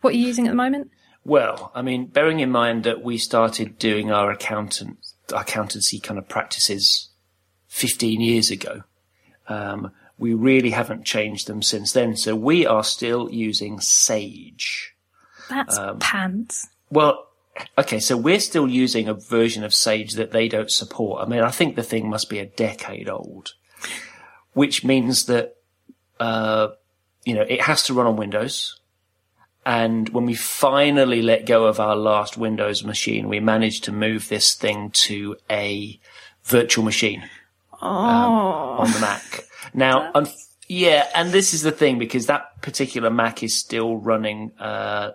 [0.00, 0.90] What are you using at the moment?
[1.24, 4.98] Well, I mean, bearing in mind that we started doing our accountant
[5.32, 7.10] accountancy kind of practices
[7.68, 8.82] 15 years ago,
[9.48, 12.14] um, we really haven't changed them since then.
[12.14, 14.94] So we are still using Sage.
[15.48, 16.68] That's um, pants.
[16.90, 17.26] Well,
[17.78, 21.22] okay, so we're still using a version of Sage that they don't support.
[21.22, 23.54] I mean, I think the thing must be a decade old,
[24.52, 25.56] which means that,
[26.20, 26.68] uh,
[27.24, 28.78] you know, it has to run on Windows.
[29.64, 34.28] And when we finally let go of our last Windows machine, we managed to move
[34.28, 35.98] this thing to a
[36.44, 37.28] virtual machine
[37.82, 37.86] oh.
[37.88, 39.44] um, on the Mac.
[39.74, 40.28] Now, un-
[40.68, 45.12] yeah, and this is the thing because that particular Mac is still running uh,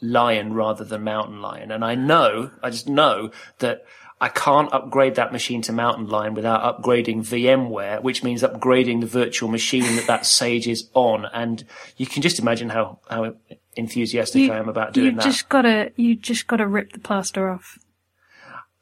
[0.00, 3.84] Lion rather than Mountain Lion, and I know, I just know that
[4.20, 9.06] I can't upgrade that machine to Mountain Lion without upgrading VMware, which means upgrading the
[9.06, 11.26] virtual machine that that Sage is on.
[11.26, 11.64] And
[11.96, 13.34] you can just imagine how, how
[13.76, 15.10] enthusiastic you, I am about doing that.
[15.12, 15.24] you that.
[15.24, 17.78] Just gotta, you just gotta rip the plaster off.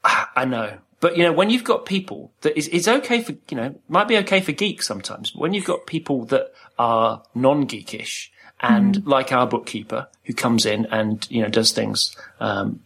[0.04, 0.78] I know.
[1.02, 4.06] But you know, when you've got people that is, it's okay for, you know, might
[4.06, 8.28] be okay for geeks sometimes, but when you've got people that are non-geekish
[8.60, 9.06] and mm.
[9.06, 12.84] like our bookkeeper who comes in and, you know, does things, um,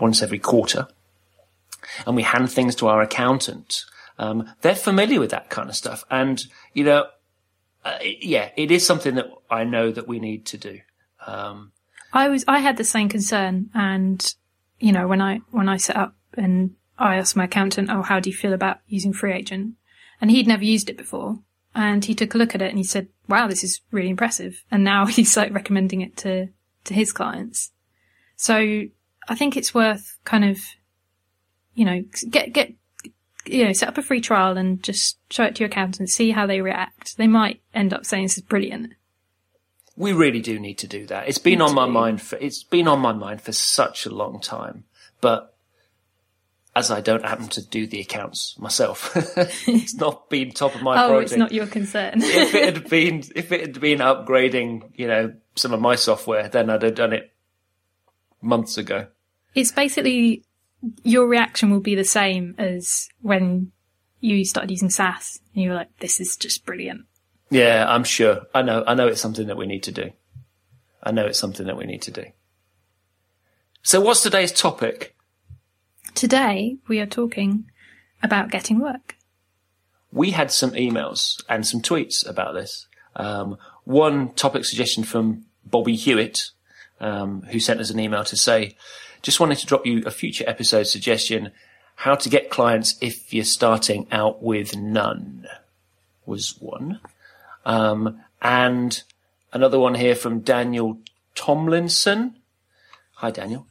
[0.00, 0.88] once every quarter
[2.06, 3.84] and we hand things to our accountant.
[4.18, 6.06] Um, they're familiar with that kind of stuff.
[6.10, 7.04] And, you know,
[7.84, 10.80] uh, yeah, it is something that I know that we need to do.
[11.26, 11.72] Um,
[12.14, 14.34] I was, I had the same concern and,
[14.80, 18.20] you know, when I, when I set up and I asked my accountant, oh, how
[18.20, 19.72] do you feel about using FreeAgent?
[20.20, 21.38] And he'd never used it before.
[21.74, 24.62] And he took a look at it and he said, wow, this is really impressive.
[24.70, 26.48] And now he's like recommending it to,
[26.84, 27.70] to his clients.
[28.36, 28.54] So
[29.28, 30.58] I think it's worth kind of
[31.74, 32.72] you know, get, get,
[33.44, 36.30] you know, set up a free trial and just show it to your accountant, see
[36.30, 37.16] how they react.
[37.16, 38.92] They might end up saying this is brilliant.
[39.96, 41.28] We really do need to do that.
[41.28, 44.40] It's been on my mind for, it's been on my mind for such a long
[44.40, 44.84] time,
[45.20, 45.51] but
[46.74, 49.12] as I don't happen to do the accounts myself,
[49.68, 51.32] it's not been top of my oh, project.
[51.32, 52.14] it's not your concern.
[52.22, 56.48] if it had been, if it had been upgrading, you know, some of my software,
[56.48, 57.32] then I'd have done it
[58.40, 59.06] months ago.
[59.54, 60.44] It's basically
[61.04, 63.70] your reaction will be the same as when
[64.20, 67.02] you started using Sass and you were like, this is just brilliant.
[67.50, 68.42] Yeah, I'm sure.
[68.54, 70.10] I know, I know it's something that we need to do.
[71.02, 72.24] I know it's something that we need to do.
[73.82, 75.14] So what's today's topic?
[76.14, 77.70] Today we are talking
[78.22, 79.16] about getting work.
[80.12, 82.86] We had some emails and some tweets about this.
[83.16, 86.50] Um, one topic suggestion from Bobby Hewitt,
[87.00, 88.76] um, who sent us an email to say,
[89.22, 91.50] just wanted to drop you a future episode suggestion.
[91.96, 95.46] How to get clients if you're starting out with none
[96.26, 97.00] was one.
[97.64, 99.02] Um, and
[99.52, 100.98] another one here from Daniel
[101.34, 102.36] Tomlinson.
[103.14, 103.66] Hi, Daniel.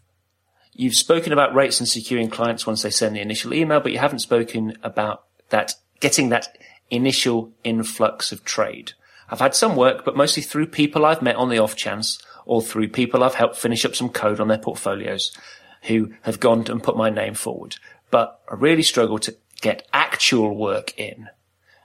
[0.82, 4.00] You've spoken about rates and securing clients once they send the initial email, but you
[4.00, 6.58] haven't spoken about that, getting that
[6.89, 8.94] initial influx of trade.
[9.30, 12.63] I've had some work, but mostly through people I've met on the off chance or
[12.63, 15.38] through people I've helped finish up some code on their portfolios
[15.84, 17.76] who have gone and put my name forward.
[18.10, 21.30] But I really struggle to get actual work in,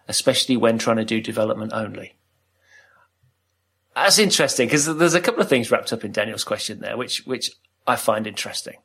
[0.08, 2.14] especially when trying to do development only.
[3.94, 7.26] That's interesting because there's a couple of things wrapped up in Daniel's question there, which,
[7.26, 7.50] which
[7.86, 8.76] I find interesting.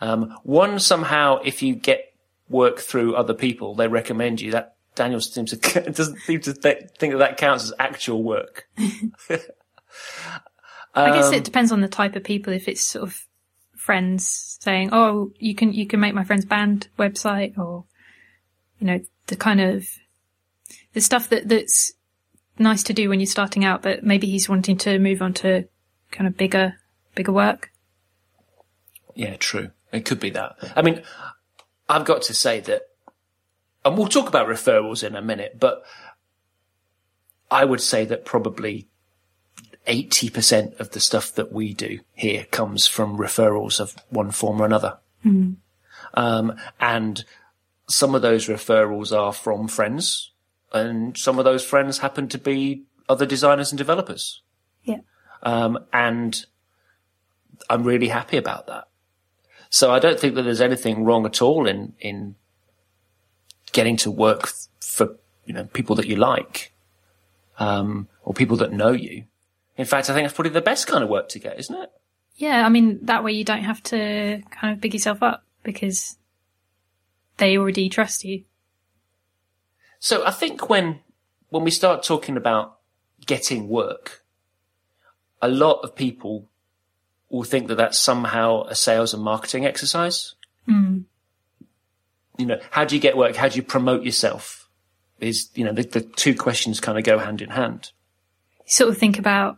[0.00, 2.12] Um, one, somehow, if you get
[2.48, 4.52] work through other people, they recommend you.
[4.52, 8.68] That Daniel seems to doesn't seem to th- think that that counts as actual work.
[8.78, 12.52] I guess Um, it depends on the type of people.
[12.52, 13.26] If it's sort of
[13.76, 17.84] friends saying, "Oh, you can you can make my friend's band website," or
[18.78, 19.86] you know, the kind of
[20.92, 21.92] the stuff that that's
[22.58, 25.68] nice to do when you're starting out, but maybe he's wanting to move on to
[26.10, 26.74] kind of bigger
[27.14, 27.70] bigger work.
[29.14, 29.70] Yeah, true.
[29.92, 30.56] It could be that.
[30.74, 31.02] I mean,
[31.88, 32.82] I've got to say that,
[33.84, 35.84] and we'll talk about referrals in a minute, but
[37.50, 38.88] I would say that probably
[39.86, 44.66] 80% of the stuff that we do here comes from referrals of one form or
[44.66, 44.98] another.
[46.14, 47.24] Um, and
[47.88, 50.32] some of those referrals are from friends,
[50.72, 54.42] and some of those friends happen to be other designers and developers.
[54.82, 55.00] Yeah.
[55.42, 56.44] Um, and
[57.70, 58.88] I'm really happy about that.
[59.70, 62.36] So I don't think that there's anything wrong at all in, in
[63.72, 64.50] getting to work
[64.80, 66.72] for, you know, people that you like,
[67.58, 69.24] um, or people that know you.
[69.76, 71.90] In fact, I think that's probably the best kind of work to get, isn't it?
[72.36, 76.18] Yeah, I mean that way you don't have to kind of big yourself up because
[77.38, 78.44] they already trust you.
[79.98, 81.00] So I think when,
[81.48, 82.78] when we start talking about
[83.24, 84.24] getting work,
[85.40, 86.48] a lot of people
[87.30, 90.34] will think that that's somehow a sales and marketing exercise.
[92.38, 93.34] You know, how do you get work?
[93.36, 94.68] How do you promote yourself?
[95.20, 97.92] Is, you know, the, the two questions kind of go hand in hand.
[98.66, 99.56] sort of think about,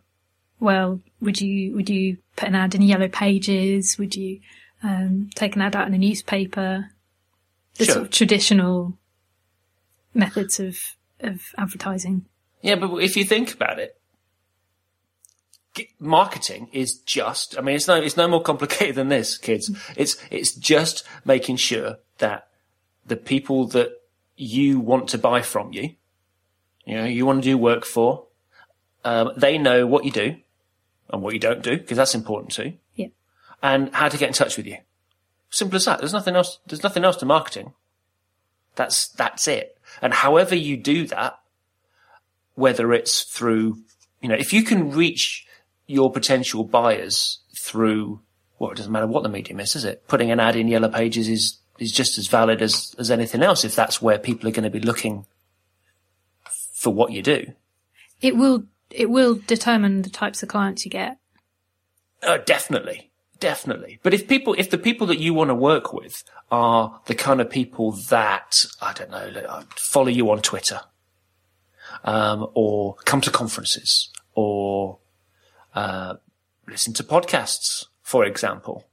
[0.61, 3.99] well, would you would you put an ad in the Yellow Pages?
[3.99, 4.39] Would you
[4.85, 6.91] um, take an ad out in a newspaper?
[7.75, 7.95] The Sure.
[7.95, 8.97] sort of traditional
[10.15, 10.79] methods of
[11.21, 12.27] of advertising.
[12.63, 13.98] Yeah, but if you think about it,
[15.99, 19.71] marketing is just, I mean, it's no, it's no more complicated than this, kids.
[19.97, 22.49] It's, it's just making sure that
[23.07, 23.91] the people that
[24.37, 25.95] you want to buy from you,
[26.85, 28.27] you know, you want to do work for,
[29.05, 30.37] um, they know what you do
[31.11, 33.09] and what you don't do, because that's important too, Yeah.
[33.63, 34.79] and how to get in touch with you.
[35.51, 35.99] Simple as that.
[35.99, 37.73] There's nothing else, there's nothing else to marketing.
[38.75, 39.79] That's, that's it.
[40.03, 41.39] And however you do that,
[42.55, 43.79] whether it's through,
[44.21, 45.47] you know, if you can reach
[45.89, 48.21] your potential buyers through,
[48.61, 50.07] well, it doesn't matter what the medium is, is it?
[50.07, 53.65] Putting an ad in Yellow Pages is, is just as valid as, as anything else
[53.65, 55.27] if that's where people are going to be looking
[56.73, 57.53] for what you do.
[58.21, 61.19] It will it will determine the types of clients you get.
[62.23, 63.11] Uh, definitely.
[63.41, 64.01] Definitely.
[64.03, 67.41] But if people, if the people that you want to work with are the kind
[67.41, 70.81] of people that, I don't know, follow you on Twitter,
[72.03, 74.99] um, or come to conferences, or,
[75.75, 76.15] uh,
[76.67, 78.87] listen to podcasts, for example,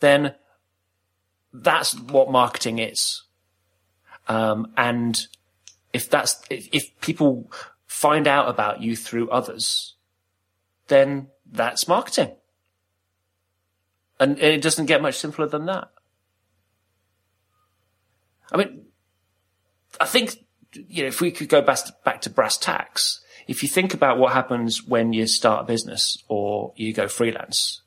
[0.00, 0.34] then
[1.52, 3.22] that's what marketing is.
[4.26, 5.26] Um, and
[5.92, 7.50] if that's, if, if people
[7.86, 9.94] find out about you through others,
[10.88, 12.34] then that's marketing.
[14.20, 15.88] And it doesn't get much simpler than that.
[18.52, 18.86] I mean,
[20.00, 23.62] I think, you know, if we could go back to, back to brass tacks, if
[23.62, 27.80] you think about what happens when you start a business or you go freelance,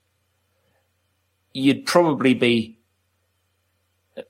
[1.54, 2.80] you'd probably be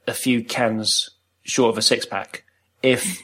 [0.08, 1.10] a few cans
[1.44, 2.44] short of a six pack
[2.84, 3.22] if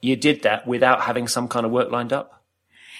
[0.00, 2.44] you did that without having some kind of work lined up.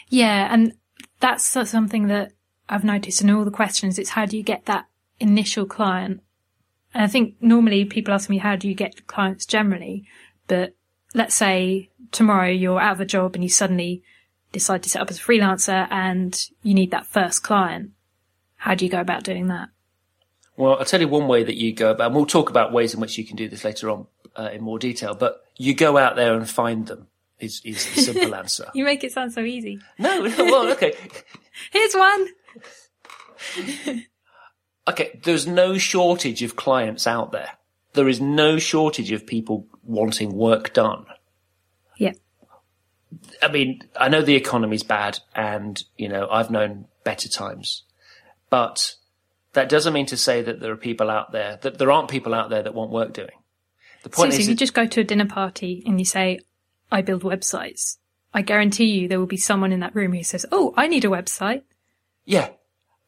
[0.09, 0.75] Yeah, and
[1.21, 2.33] that's something that
[2.69, 3.99] I've noticed in all the questions.
[3.99, 4.87] It's how do you get that
[5.19, 6.23] initial client?
[6.95, 10.07] And I think normally people ask me, how do you get clients generally?
[10.47, 10.75] But
[11.15, 14.03] let's say tomorrow you're out of a job and you suddenly
[14.53, 17.91] decide to set up as a freelancer and you need that first client.
[18.57, 19.69] How do you go about doing that?
[20.57, 22.95] Well, I'll tell you one way that you go about, and we'll talk about ways
[22.95, 25.99] in which you can do this later on uh, in more detail, but you go
[25.99, 27.09] out there and find them
[27.41, 28.71] is, is the simple answer.
[28.73, 29.81] You make it sound so easy.
[29.99, 30.95] No, well, okay.
[31.73, 32.29] Here's one.
[34.87, 37.53] Okay, there's no shortage of clients out there.
[37.95, 41.07] There is no shortage of people wanting work done.
[43.43, 47.83] I mean, I know the economy's bad and, you know, I've known better times,
[48.51, 48.95] but
[49.53, 52.35] that doesn't mean to say that there are people out there, that there aren't people
[52.35, 53.29] out there that want work doing.
[54.03, 56.41] The point Seriously, is, if you just go to a dinner party and you say,
[56.93, 57.97] I build websites,
[58.35, 61.05] I guarantee you there will be someone in that room who says, Oh, I need
[61.05, 61.63] a website.
[62.25, 62.51] Yeah.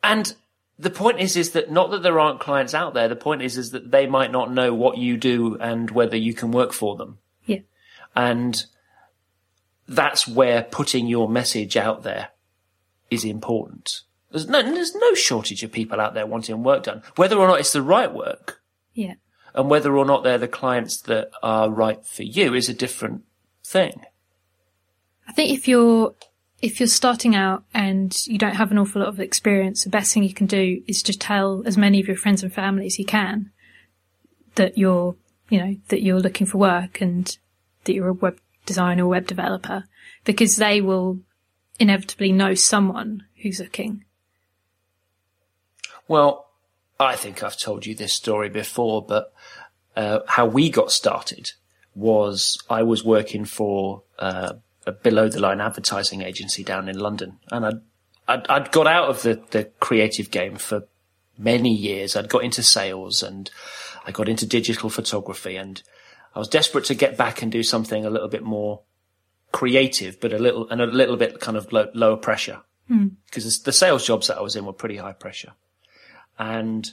[0.03, 0.35] And
[0.79, 3.09] the point is, is that not that there aren't clients out there.
[3.09, 6.33] The point is, is that they might not know what you do and whether you
[6.33, 7.19] can work for them.
[7.45, 7.61] Yeah.
[8.15, 8.65] And
[9.89, 12.29] that's where putting your message out there
[13.11, 14.03] is important.
[14.31, 17.61] There's no, there's no shortage of people out there wanting work done, whether or not
[17.61, 18.61] it's the right work.
[18.93, 19.15] Yeah.
[19.55, 23.23] And whether or not they're the clients that are right for you is a different
[23.65, 24.03] thing.
[25.29, 26.15] I think if you're
[26.63, 30.13] if you're starting out and you don't have an awful lot of experience, the best
[30.13, 32.99] thing you can do is just tell as many of your friends and family as
[32.99, 33.51] you can
[34.55, 35.17] that you're,
[35.51, 37.39] you know, that you're looking for work and
[37.85, 39.85] that you're a web designer or web developer
[40.25, 41.21] because they will
[41.79, 44.05] inevitably know someone who's looking.
[46.09, 46.47] Well,
[46.99, 49.33] I think I've told you this story before, but
[49.97, 51.53] uh, how we got started
[51.95, 54.55] was I was working for uh,
[54.87, 57.81] a below the line advertising agency down in London, and I'd,
[58.29, 60.87] I'd, I'd got out of the, the creative game for
[61.39, 62.17] many years.
[62.17, 63.51] I'd got into sales and
[64.07, 65.83] I got into digital photography, and
[66.37, 68.83] I was desperate to get back and do something a little bit more
[69.53, 72.61] creative, but a little and a little bit kind of low, lower pressure
[73.25, 75.53] because the sales jobs that I was in were pretty high pressure.
[76.39, 76.89] And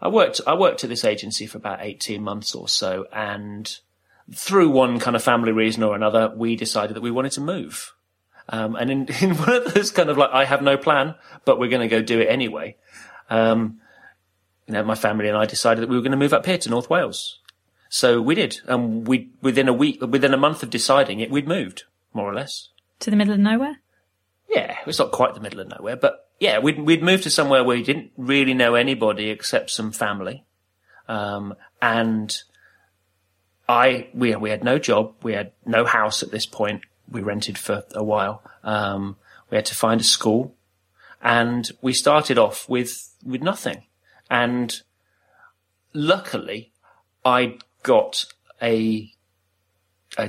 [0.00, 3.06] I worked, I worked at this agency for about 18 months or so.
[3.12, 3.74] And
[4.34, 7.94] through one kind of family reason or another, we decided that we wanted to move.
[8.48, 11.14] Um, and in, in one of those kind of like, I have no plan,
[11.44, 12.76] but we're going to go do it anyway.
[13.28, 13.80] Um,
[14.66, 16.58] you know, my family and I decided that we were going to move up here
[16.58, 17.39] to North Wales.
[17.90, 18.60] So we did.
[18.66, 21.82] And we, within a week, within a month of deciding it, we'd moved,
[22.14, 22.68] more or less.
[23.00, 23.80] To the middle of nowhere?
[24.48, 27.62] Yeah, it's not quite the middle of nowhere, but yeah, we'd we'd moved to somewhere
[27.62, 30.44] where we didn't really know anybody except some family,
[31.06, 32.36] um, and
[33.68, 36.82] I we we had no job, we had no house at this point.
[37.08, 38.42] We rented for a while.
[38.64, 39.16] Um,
[39.50, 40.54] we had to find a school,
[41.22, 43.84] and we started off with with nothing.
[44.28, 44.80] And
[45.92, 46.72] luckily,
[47.24, 48.24] I got
[48.62, 49.12] a
[50.18, 50.28] a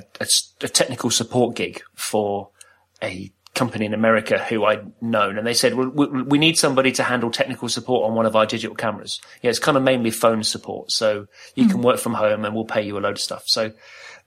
[0.67, 2.49] technical support gig for
[3.01, 6.91] a company in America who I'd known, and they said, well, we, we need somebody
[6.93, 9.19] to handle technical support on one of our digital cameras.
[9.41, 12.65] Yeah, it's kind of mainly phone support, so you can work from home and we'll
[12.65, 13.43] pay you a load of stuff.
[13.47, 13.71] So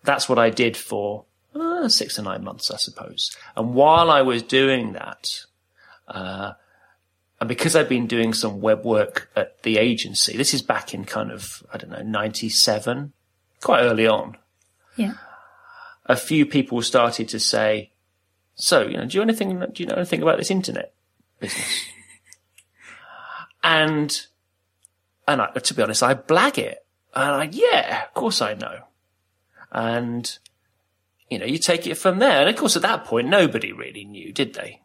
[0.03, 3.35] that's what I did for uh, six or nine months, I suppose.
[3.57, 5.29] And while I was doing that,
[6.09, 6.53] uh,
[7.45, 11.05] and because I'd been doing some web work at the agency, this is back in
[11.05, 13.13] kind of, I don't know, 97,
[13.63, 14.37] quite early on
[14.97, 15.15] Yeah.
[16.07, 17.91] a few people started to say,
[18.55, 19.59] "So, you know, do you anything?
[19.59, 20.93] Do you know anything about this internet
[21.41, 21.85] business?"
[23.63, 24.27] and
[25.27, 26.85] and I, to be honest, I blag it,
[27.15, 28.85] and I yeah, of course I know,
[29.73, 30.39] and
[31.31, 32.41] you know, you take it from there.
[32.41, 34.83] And of course, at that point, nobody really knew, did they?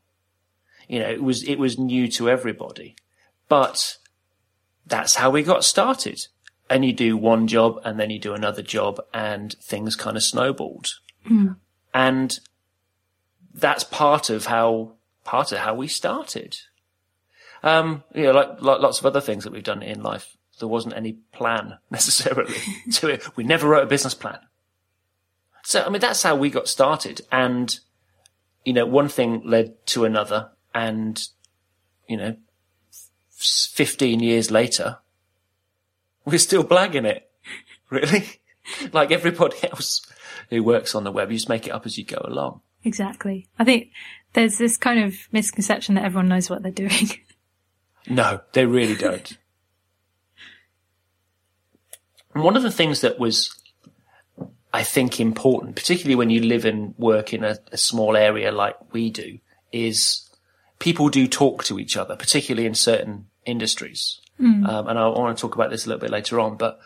[0.89, 2.97] You know, it was it was new to everybody,
[3.47, 3.97] but
[4.85, 6.27] that's how we got started.
[6.69, 10.23] And you do one job, and then you do another job, and things kind of
[10.23, 10.89] snowballed
[11.93, 12.39] and
[13.53, 16.57] that's part of how part of how we started.
[17.61, 20.67] Um, you know, like, like lots of other things that we've done in life, there
[20.67, 22.55] wasn't any plan necessarily
[22.93, 23.35] to it.
[23.35, 24.39] We never wrote a business plan.
[25.63, 27.21] So, I mean, that's how we got started.
[27.31, 27.77] And,
[28.63, 30.51] you know, one thing led to another.
[30.73, 31.21] And,
[32.07, 32.35] you know,
[32.91, 34.97] f- 15 years later,
[36.25, 37.25] we're still blagging it.
[37.91, 38.39] Really?
[38.93, 40.05] like everybody else
[40.51, 42.61] who works on the web, you just make it up as you go along.
[42.83, 43.47] Exactly.
[43.57, 43.89] I think
[44.33, 46.91] there's this kind of misconception that everyone knows what they're doing.
[48.07, 49.37] No, they really don't.
[52.33, 53.53] and one of the things that was,
[54.73, 58.93] I think, important, particularly when you live and work in a, a small area like
[58.93, 59.39] we do,
[59.71, 60.28] is
[60.79, 64.21] people do talk to each other, particularly in certain industries.
[64.65, 66.79] Um, and I want to talk about this a little bit later on, but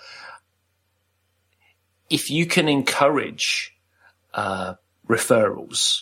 [2.10, 3.76] if you can encourage
[4.34, 4.74] uh,
[5.08, 6.02] referrals,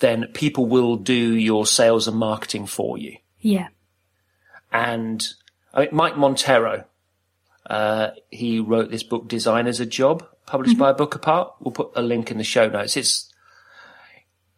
[0.00, 3.16] then people will do your sales and marketing for you.
[3.40, 3.68] yeah.
[4.72, 5.26] And
[5.72, 6.84] I mean, Mike Monteiro,
[7.64, 11.54] uh, he wrote this book, Design Is a Job, published by Book Apart.
[11.60, 12.96] We'll put a link in the show notes.
[12.96, 13.32] It's,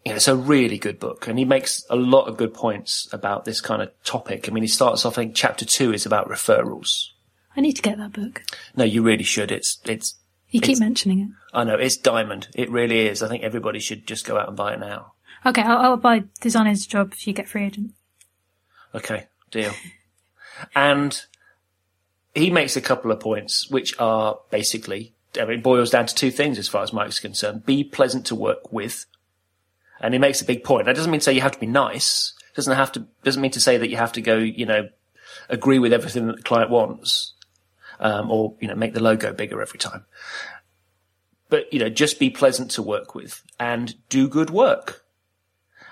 [0.04, 3.08] you know, it's a really good book and he makes a lot of good points
[3.12, 4.48] about this kind of topic.
[4.48, 7.08] I mean, he starts off, I think chapter two is about referrals.
[7.56, 8.42] I need to get that book.
[8.76, 9.50] No, you really should.
[9.50, 10.14] It's, it's,
[10.50, 11.28] You keep It's- mentioning it.
[11.52, 12.48] I know, it's diamond.
[12.54, 13.22] It really is.
[13.22, 15.12] I think everybody should just go out and buy it now.
[15.46, 17.90] Okay, I'll, I'll buy designer's job if you get FreeAgent.
[18.94, 19.72] Okay, deal.
[20.74, 21.24] and
[22.34, 26.14] he makes a couple of points, which are basically, I mean, it boils down to
[26.14, 27.64] two things as far as Mike's concerned.
[27.66, 29.06] Be pleasant to work with.
[30.00, 30.86] And he makes a big point.
[30.86, 32.34] That doesn't mean to say you have to be nice.
[32.54, 34.88] Doesn't have to, doesn't mean to say that you have to go, you know,
[35.48, 37.34] agree with everything that the client wants.
[38.00, 40.04] Um, or, you know, make the logo bigger every time.
[41.48, 45.04] But, you know, just be pleasant to work with and do good work.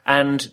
[0.06, 0.52] And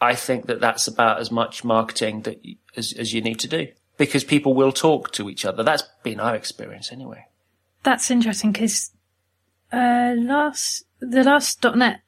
[0.00, 2.40] I think that that's about as much marketing that
[2.76, 3.68] as, as you need to do.
[3.96, 5.62] because people will talk to each other.
[5.62, 7.26] That's been our experience anyway.
[7.82, 8.90] That's interesting because
[9.72, 12.00] uh, last the last .NET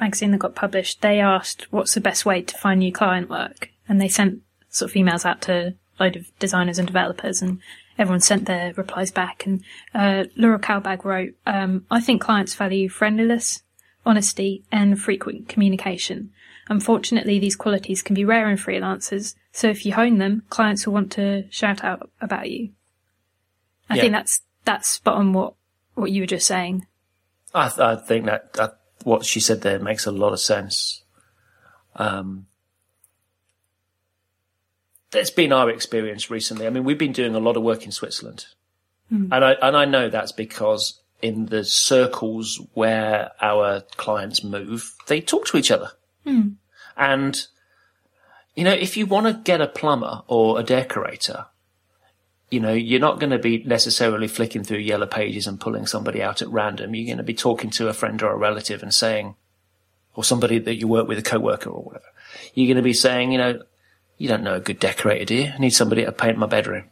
[0.00, 3.70] magazine that got published, they asked what's the best way to find new client work,
[3.88, 7.58] and they sent sort of emails out to a load of designers and developers, and
[7.98, 9.44] everyone sent their replies back.
[9.46, 9.62] And
[9.94, 13.62] uh, Laura Kalbag wrote, um, "I think clients value friendliness,
[14.06, 16.32] honesty, and frequent communication.
[16.68, 20.94] Unfortunately, these qualities can be rare in freelancers, so if you hone them, clients will
[20.94, 22.70] want to shout out about you."
[23.88, 24.02] I Yeah.
[24.02, 25.54] think that's that's spot on what
[25.94, 26.86] what you were just saying.
[27.52, 31.02] I, th- I think that, that what she said there makes a lot of sense.
[31.96, 32.46] Um,
[35.10, 36.66] that's been our experience recently.
[36.66, 38.46] I mean, we've been doing a lot of work in Switzerland,
[39.32, 45.20] and I and I know that's because in the circles where our clients move, they
[45.20, 45.90] talk to each other,
[46.96, 47.46] and
[48.54, 51.46] you know, if you want to get a plumber or a decorator,
[52.50, 56.22] you know, you're not going to be necessarily flicking through yellow pages and pulling somebody
[56.22, 56.94] out at random.
[56.94, 59.36] You're going to be talking to a friend or a relative and saying,
[60.14, 62.06] or somebody that you work with, a coworker or whatever.
[62.54, 63.62] You're going to be saying, you know,
[64.18, 65.52] you don't know a good decorator, do you?
[65.54, 66.90] I need somebody to paint my bedroom.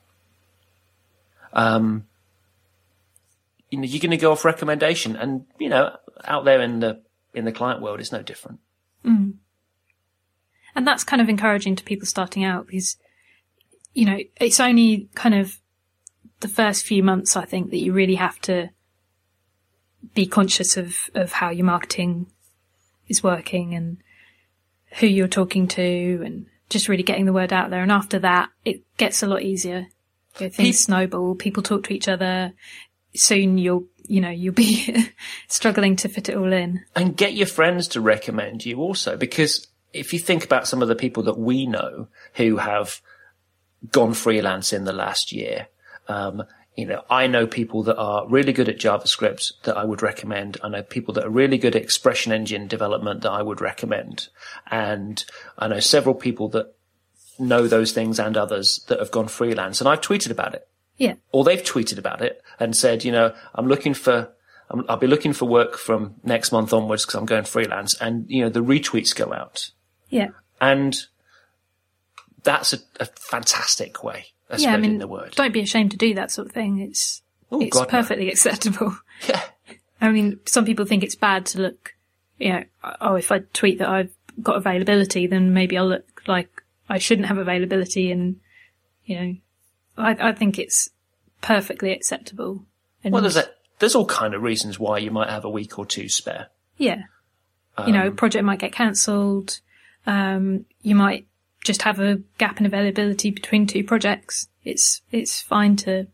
[1.53, 2.07] Um,
[3.71, 7.03] you know, you're going to go off recommendation, and you know, out there in the
[7.35, 8.61] in the client world, it's no different.
[10.75, 12.97] And that's kind of encouraging to people starting out because,
[13.99, 15.59] you know, it's only kind of
[16.39, 18.71] the first few months, I think, that you really have to
[20.15, 22.31] be conscious of, of how your marketing
[23.09, 23.97] is working and
[25.01, 27.83] who you're talking to and just really getting the word out there.
[27.83, 29.89] And after that, it gets a lot easier.
[30.39, 32.53] You know, things snowball, people talk to each other.
[33.17, 35.11] Soon you'll, you know, you'll be
[35.49, 36.85] struggling to fit it all in.
[36.95, 40.89] and get your friends to recommend you also because if you think about some of
[40.89, 43.01] the people that we know who have
[43.93, 45.69] gone freelance in the last year
[46.09, 46.43] um,
[46.77, 50.57] you know i know people that are really good at javascript that i would recommend
[50.63, 54.29] i know people that are really good at ExpressionEngine development that i would recommend
[54.71, 55.25] and
[55.59, 56.75] i know several people that
[57.39, 60.67] know those things and others that have gone freelance and i've tweeted about it
[60.97, 61.15] Yeah.
[61.31, 64.33] or they've tweeted about it and said, you know, I'm looking for,
[64.69, 67.95] I'm, I'll be looking for work from next month onwards because I'm going freelance.
[68.01, 69.71] And, you know, the retweets go out.
[70.09, 70.31] Yeah.
[70.61, 70.97] And
[72.43, 74.75] that's a, a fantastic way of Yeah.
[74.75, 75.35] I mean, the word.
[75.37, 76.79] don't be ashamed to do that sort of thing.
[76.81, 77.91] It's, Oh, it's God, no.
[77.91, 78.97] perfectly acceptable.
[79.29, 79.43] Yeah.
[80.01, 81.95] I mean, some people think it's bad to look,
[82.39, 82.65] you know,
[83.01, 86.49] oh, if I tweet that I've got availability, then maybe I'll look like
[86.89, 88.13] I shouldn't have availability.
[88.13, 88.37] And,
[89.05, 89.35] you know,
[89.97, 90.91] I, I think it's
[91.41, 92.65] perfectly acceptable.
[93.03, 93.49] And Well, there's a,
[93.81, 96.49] there's all kind of reasons why you might have a week or two spare.
[96.77, 97.03] yeah,
[97.79, 99.59] you Um, know, project might get cancelled.
[100.07, 101.27] Um, you might
[101.69, 104.49] just have a gap in availability between two projects.
[104.65, 106.09] It's, it's fine to,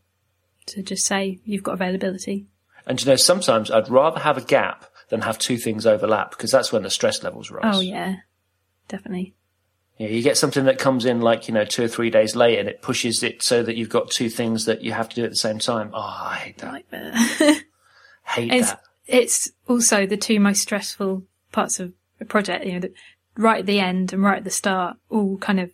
[0.66, 2.46] to just say you've got availability.
[2.86, 6.50] And you know, sometimes I'd rather have a gap than have two things overlap because
[6.50, 7.62] that's when the stress levels rise.
[7.76, 8.16] Oh yeah,
[8.88, 9.34] definitely.
[9.96, 12.60] Yeah, you get something that comes in like, you know, two or three days later
[12.60, 15.24] and it pushes it so that you've got two things that you have to do
[15.24, 15.90] at the same time.
[15.94, 16.72] Oh, I hate that.
[16.72, 17.14] Nightmare.
[18.26, 18.82] Hate It's that.
[19.06, 22.64] it's also the two most stressful parts of a project.
[22.64, 22.92] You know, the,
[23.36, 25.70] right at the end and right at the start, all kind of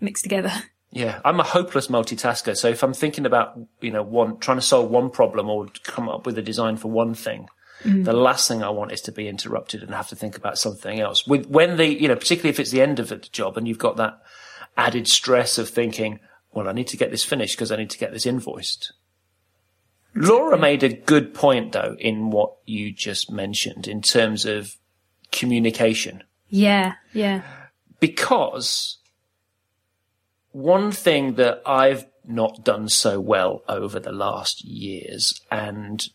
[0.00, 0.52] mixed together.
[0.90, 2.56] Yeah, I'm a hopeless multitasker.
[2.56, 6.08] So if I'm thinking about, you know, one, trying to solve one problem or come
[6.08, 7.50] up with a design for one thing,
[7.82, 8.06] mm.
[8.06, 10.98] the last thing I want is to be interrupted and have to think about something
[10.98, 11.26] else.
[11.26, 13.78] With, when the, you know, particularly if it's the end of the job and you've
[13.78, 14.22] got that
[14.78, 16.20] added stress of thinking,
[16.52, 18.94] well, I need to get this finished because I need to get this invoiced.
[20.14, 24.74] Laura made a good point though in what you just mentioned in terms of
[25.30, 27.42] communication Yeah, yeah,
[28.00, 28.98] because
[30.52, 36.06] one thing that I've not done so well over the last years and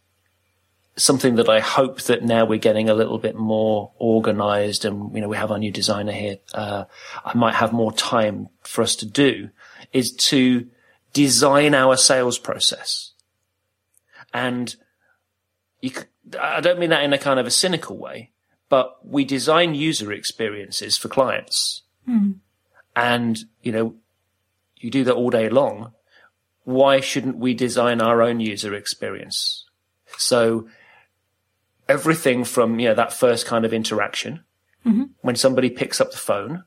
[0.95, 5.21] something that I hope that now we're getting a little bit more organized and, you
[5.21, 6.85] know, we have our new designer here, uh,
[7.25, 9.49] I might have more time for us to do
[9.91, 10.67] is to
[11.13, 13.13] design our sales process.
[14.33, 14.75] And
[15.81, 15.91] you,
[16.39, 18.31] I don't mean that in a kind of a cynical way,
[18.73, 21.83] but we design user experiences for clients.
[22.95, 23.93] And, you know,
[24.77, 25.91] you do that all day long.
[26.63, 29.65] Why shouldn't we design our own user experience?
[30.17, 30.67] So
[31.87, 34.43] everything from, you know, that first kind of interaction
[35.21, 36.63] when somebody picks up the phone,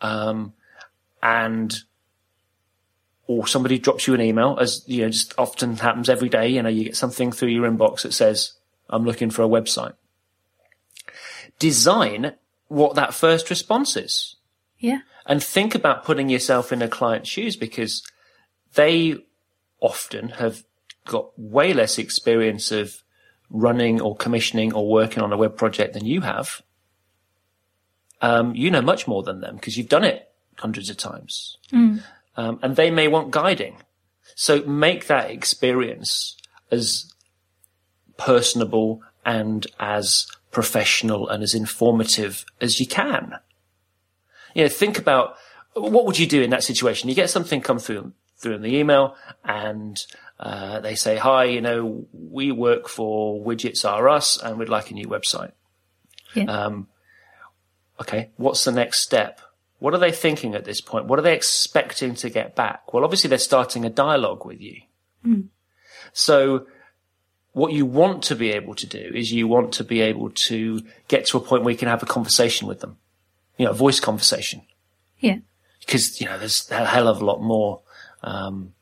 [0.00, 0.54] um,
[1.22, 1.76] and
[3.26, 6.48] or somebody drops you an email, as you know, just often happens every day.
[6.48, 8.54] You know, you get something through your inbox that says,
[8.88, 9.94] "I'm looking for a website."
[11.58, 12.34] Design
[12.68, 14.36] what that first response is,
[14.78, 18.02] yeah, and think about putting yourself in a client's shoes because
[18.74, 19.16] they
[19.80, 20.64] often have
[21.06, 23.02] got way less experience of
[23.50, 26.62] running or commissioning or working on a web project than you have.
[28.20, 31.58] Um, you know much more than them because you've done it hundreds of times.
[32.36, 33.82] Um, and they may want guiding.
[34.34, 36.36] So make that experience
[36.70, 37.12] as
[38.16, 43.34] personable and as professional and as informative as you can.
[44.54, 45.36] You know, think about
[45.74, 47.10] what would you do in that situation?
[47.10, 50.00] You get something come through through in the email and
[50.40, 54.90] uh, they say, hi, you know, we work for Widgets R Us and we'd like
[54.90, 55.52] a new website.
[56.34, 56.44] Yeah.
[56.44, 56.88] Um,
[58.00, 59.40] okay, what's the next step?
[59.78, 61.06] What are they thinking at this point?
[61.06, 62.92] What are they expecting to get back?
[62.92, 64.80] Well, obviously they're starting a dialogue with you.
[66.12, 66.66] So
[67.54, 70.82] what you want to be able to do is you want to be able to
[71.08, 72.98] get to a point where you can have a conversation with them,
[73.56, 74.62] you know, a voice conversation
[75.20, 75.38] yeah.
[75.80, 77.80] because you know there's a hell of a lot more.
[78.22, 78.74] Um,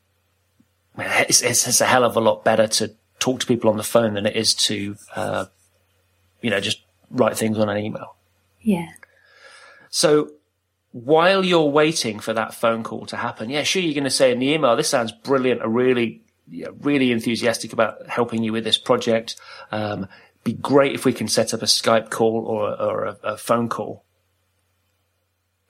[0.97, 3.83] it's, it's, it's a hell of a lot better to talk to people on the
[3.83, 5.45] phone than it is to, uh,
[6.41, 8.15] you know, just write things on an email.
[8.61, 8.89] Yeah.
[9.89, 10.31] So
[10.91, 14.31] while you're waiting for that phone call to happen, yeah, sure, you're going to say
[14.31, 15.61] in the email, "This sounds brilliant.
[15.61, 19.35] I'm really, yeah, really enthusiastic about helping you with this project.
[19.71, 20.07] Um,
[20.43, 23.69] be great if we can set up a Skype call or, or a, a phone
[23.69, 24.03] call."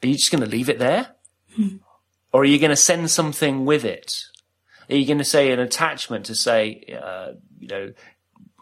[0.03, 1.15] Are you just going to leave it there?
[2.33, 4.25] Or are you going to send something with it?
[4.89, 7.93] Are you going to say an attachment to say, uh, you know,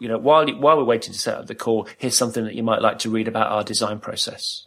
[0.00, 2.62] you know, while while we're waiting to set up the call, here's something that you
[2.62, 4.66] might like to read about our design process.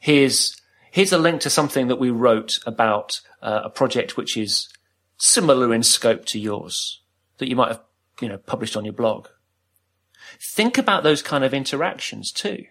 [0.00, 4.68] Here's here's a link to something that we wrote about uh, a project which is
[5.24, 7.00] similar in scope to yours
[7.38, 7.80] that you might have,
[8.20, 9.28] you know, published on your blog.
[10.40, 12.64] Think about those kind of interactions too,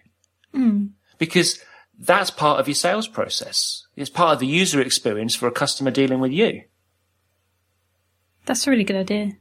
[1.16, 1.58] because
[1.98, 3.86] that's part of your sales process.
[3.96, 6.64] It's part of the user experience for a customer dealing with you.
[8.44, 9.38] That's a really good idea.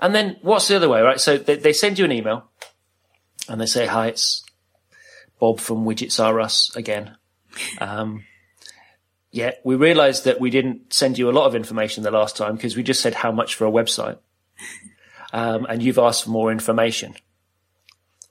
[0.00, 1.20] And then what's the other way, right?
[1.20, 2.50] So they, they send you an email
[3.50, 4.42] and they say, hi, it's
[5.38, 7.16] Bob from Widgets R Us again.
[7.80, 8.24] Um,
[9.30, 12.56] yeah, we realized that we didn't send you a lot of information the last time
[12.56, 14.18] because we just said how much for a website.
[15.30, 17.14] Um, and you've asked for more information.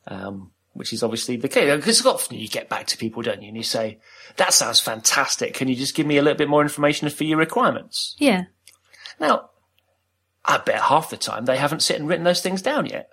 [0.07, 1.75] Um, which is obviously the case.
[1.75, 3.47] Because often you get back to people, don't you?
[3.49, 3.99] And you say,
[4.37, 5.53] that sounds fantastic.
[5.53, 8.15] Can you just give me a little bit more information for your requirements?
[8.19, 8.45] Yeah.
[9.19, 9.49] Now,
[10.45, 13.09] I bet half the time they haven't sit and written those things down yet.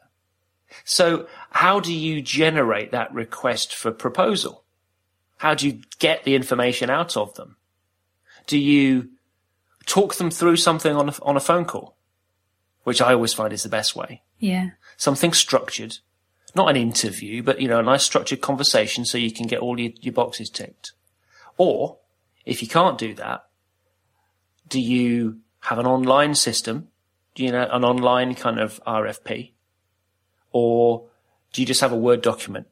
[0.84, 4.64] So how do you generate that request for proposal?
[5.38, 7.56] How do you get the information out of them?
[8.46, 9.10] Do you
[9.86, 11.96] talk them through something on a, on a phone call?
[12.84, 14.22] Which I always find is the best way.
[14.38, 14.70] Yeah.
[14.96, 15.98] Something structured.
[16.54, 19.80] Not an interview, but you know, a nice structured conversation so you can get all
[19.80, 20.92] your, your boxes ticked.
[21.56, 21.98] Or,
[22.44, 23.46] if you can't do that,
[24.68, 26.88] do you have an online system?
[27.34, 29.52] Do you know, an online kind of RFP?
[30.52, 31.06] Or
[31.52, 32.66] do you just have a Word document?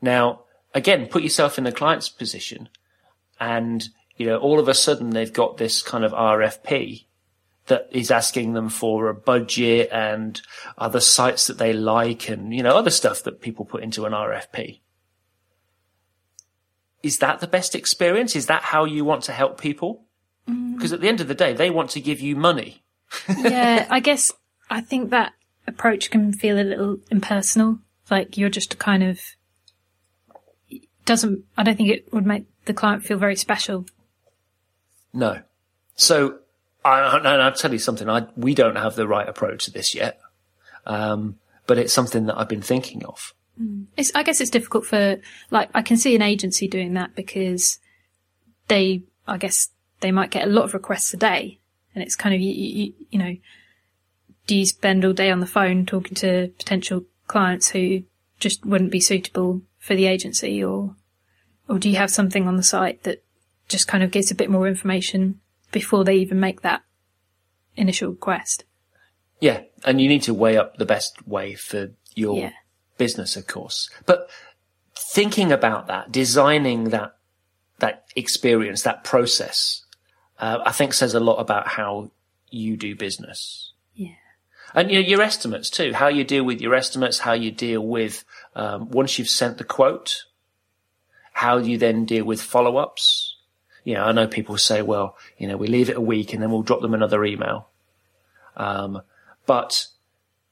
[0.00, 0.40] Now,
[0.74, 2.68] again, put yourself in the client's position
[3.42, 7.06] and, you know, all of a sudden they've got this kind of RFP
[7.66, 10.40] that is asking them for a budget and
[10.78, 14.12] other sites that they like and, you know, other stuff that people put into an
[14.12, 14.80] RFP.
[17.02, 18.36] Is that the best experience?
[18.36, 20.04] Is that how you want to help people?
[20.48, 20.76] Mm.
[20.76, 22.84] Because at the end of the day, they want to give you money.
[23.28, 24.32] yeah, I guess
[24.70, 25.32] I think that
[25.66, 27.80] approach can feel a little impersonal.
[28.08, 29.20] Like you're just a kind of
[31.04, 31.44] doesn't.
[31.56, 33.86] I don't think it would make the client feel very special.
[35.12, 35.42] No.
[35.96, 36.38] So,
[36.84, 38.08] I, and I'll tell you something.
[38.08, 40.20] I, we don't have the right approach to this yet.
[40.86, 43.34] Um, but it's something that I've been thinking of.
[43.96, 47.78] It's, I guess it's difficult for like I can see an agency doing that because
[48.68, 49.68] they, I guess,
[50.00, 51.60] they might get a lot of requests a day,
[51.94, 53.36] and it's kind of you, you, you know,
[54.46, 58.02] do you spend all day on the phone talking to potential clients who
[58.40, 60.96] just wouldn't be suitable for the agency, or
[61.72, 63.24] or do you have something on the site that
[63.66, 66.82] just kind of gives a bit more information before they even make that
[67.76, 68.64] initial request?
[69.40, 69.62] Yeah.
[69.82, 72.52] And you need to weigh up the best way for your Yeah.
[72.98, 73.88] business, of course.
[74.04, 74.28] But
[74.94, 77.16] thinking about that, designing that,
[77.78, 79.86] that experience, that process,
[80.38, 82.10] uh, I think says a lot about how
[82.50, 83.72] you do business.
[83.94, 84.10] Yeah.
[84.74, 87.80] And you know, your estimates too, how you deal with your estimates, how you deal
[87.80, 90.26] with, um, once you've sent the quote,
[91.42, 93.36] how do you then deal with follow-ups.
[93.84, 96.42] You know, I know people say, well, you know, we leave it a week and
[96.42, 97.68] then we'll drop them another email.
[98.56, 99.02] Um,
[99.44, 99.88] but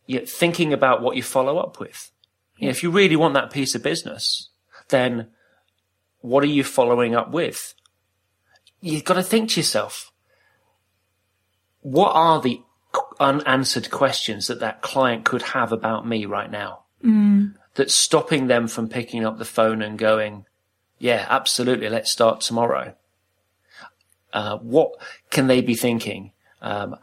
[0.06, 2.10] you know, thinking about what you follow up with.
[2.56, 4.48] You know, if you really want that piece of business,
[4.88, 5.28] then
[6.20, 7.74] what are you following up with?
[8.80, 10.12] you've got to think to yourself,
[11.80, 12.60] what are the
[13.18, 16.84] unanswered questions that that client could have about me right now?
[17.04, 17.54] Mm.
[17.74, 20.44] That's stopping them from picking up the phone and going,
[21.00, 22.94] yeah, absolutely, let's start tomorrow.
[24.32, 24.92] Uh, what
[25.30, 26.32] can they be thinking?
[26.60, 26.94] Um,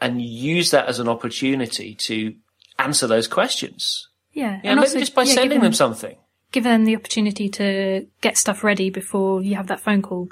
[0.00, 2.36] and use that as an opportunity to
[2.78, 4.08] answer those questions.
[4.32, 4.60] Yeah.
[4.62, 6.16] Yeah, maybe just by yeah, sending give them something.
[6.52, 10.28] Give them the opportunity to get stuff ready before you have that phone call.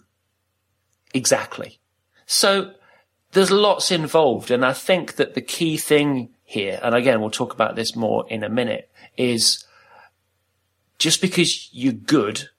[1.15, 1.81] Exactly.
[2.27, 2.75] So
[3.33, 4.51] there's lots involved.
[4.51, 8.29] And I think that the key thing here, and again, we'll talk about this more
[8.29, 9.65] in a minute, is
[10.99, 12.51] just because you're good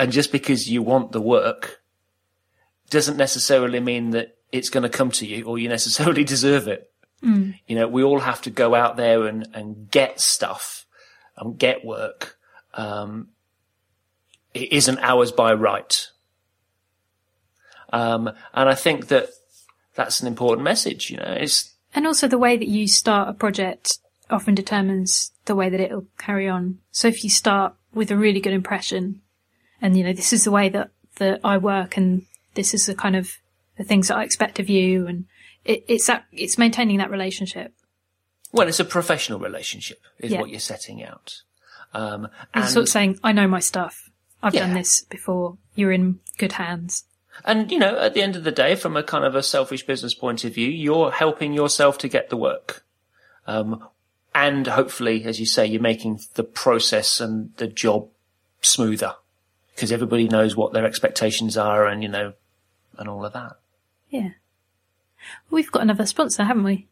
[0.00, 1.82] and just because you want the work
[2.88, 6.90] doesn't necessarily mean that it's going to come to you or you necessarily deserve it.
[7.22, 7.58] Mm.
[7.66, 10.86] You know, we all have to go out there and, and get stuff
[11.36, 12.38] and get work.
[12.72, 13.28] Um,
[14.54, 16.08] it isn't ours by right.
[17.92, 19.28] Um, and I think that
[19.96, 23.34] that's an important message, you know, it's, And also the way that you start a
[23.34, 23.98] project
[24.30, 26.78] often determines the way that it'll carry on.
[26.90, 29.20] So if you start with a really good impression
[29.82, 32.94] and, you know, this is the way that, that I work and this is the
[32.94, 33.30] kind of
[33.76, 35.24] the things that I expect of you and
[35.64, 37.72] it, it's that, it's maintaining that relationship.
[38.52, 40.40] well, it's a professional relationship is Yeah.
[40.40, 41.42] what you're setting out.
[41.94, 42.24] Um,
[42.54, 44.10] And and, sort of saying, I know my stuff.
[44.42, 45.58] I've done this before.
[45.74, 47.04] You're in good hands.
[47.44, 49.84] and, you know, at the end of the day, from a kind of a selfish
[49.86, 52.84] business point of view, you're helping yourself to get the work.
[53.46, 53.86] Um,
[54.34, 58.08] and hopefully, as you say, you're making the process and the job
[58.62, 59.14] smoother
[59.80, 62.34] because everybody knows what their expectations are and, you know,
[62.98, 63.52] and all of that.
[64.10, 64.28] Yeah.
[65.48, 66.86] We've got another sponsor, haven't we?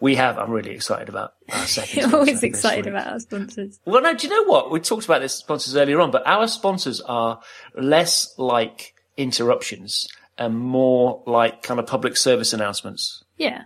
[0.00, 3.78] We have, I'm really excited about our second sponsor always excited about our sponsors.
[3.84, 4.72] Well, no, do you know what?
[4.72, 7.38] We talked about this sponsors earlier on, but our sponsors are
[7.76, 13.22] less like interruptions and more like kind of public service announcements.
[13.36, 13.62] Yeah.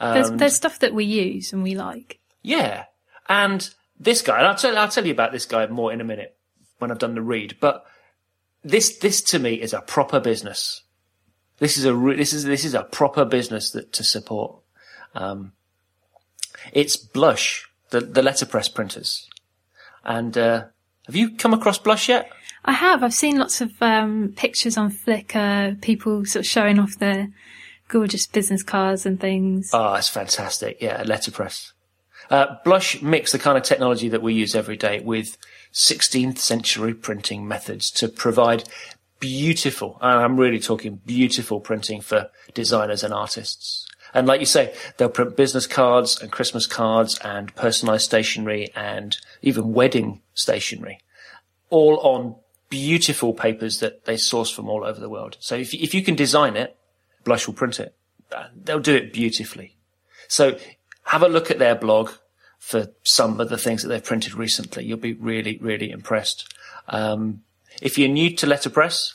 [0.00, 2.18] There's, Um, there's stuff that we use and we like.
[2.42, 2.86] Yeah.
[3.28, 6.04] And this guy, and I'll tell, I'll tell you about this guy more in a
[6.04, 6.35] minute
[6.78, 7.84] when I've done the read, but
[8.62, 10.82] this, this to me is a proper business.
[11.58, 14.56] This is a, re- this is, this is a proper business that to support.
[15.14, 15.52] Um,
[16.72, 19.28] it's Blush, the, the letterpress printers.
[20.04, 20.64] And, uh,
[21.06, 22.30] have you come across Blush yet?
[22.64, 23.04] I have.
[23.04, 27.28] I've seen lots of um, pictures on Flickr, people sort of showing off their
[27.88, 29.70] gorgeous business cards and things.
[29.72, 30.78] Oh, it's fantastic.
[30.82, 31.72] Yeah, letterpress.
[32.28, 35.38] Uh, Blush mix the kind of technology that we use every day with
[35.76, 38.64] 16th century printing methods to provide
[39.20, 43.86] beautiful, and I'm really talking beautiful printing for designers and artists.
[44.14, 49.18] And like you say, they'll print business cards and Christmas cards and personalized stationery and
[49.42, 51.00] even wedding stationery,
[51.68, 52.36] all on
[52.70, 55.36] beautiful papers that they source from all over the world.
[55.40, 56.74] So if, if you can design it,
[57.22, 57.94] Blush will print it.
[58.54, 59.76] They'll do it beautifully.
[60.26, 60.58] So
[61.04, 62.12] have a look at their blog
[62.66, 64.84] for some of the things that they've printed recently.
[64.84, 66.52] You'll be really, really impressed.
[66.88, 67.42] Um,
[67.80, 69.14] if you're new to letterpress,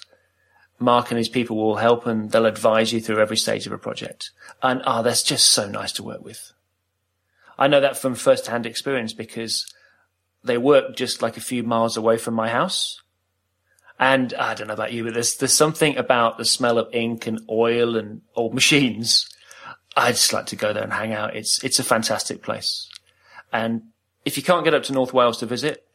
[0.79, 3.77] Mark and his people will help and they'll advise you through every stage of a
[3.77, 4.31] project.
[4.63, 6.53] And ah, that's just so nice to work with.
[7.59, 9.65] I know that from first-hand experience because
[10.45, 13.01] they work just like a few miles away from my house.
[13.99, 17.27] And I don't know about you, but there's there's something about the smell of ink
[17.27, 19.27] and oil and old machines.
[19.97, 21.35] I just like to go there and hang out.
[21.35, 22.87] It's it's a fantastic place.
[23.51, 23.83] And
[24.25, 25.85] if you can't get up to North Wales to visit,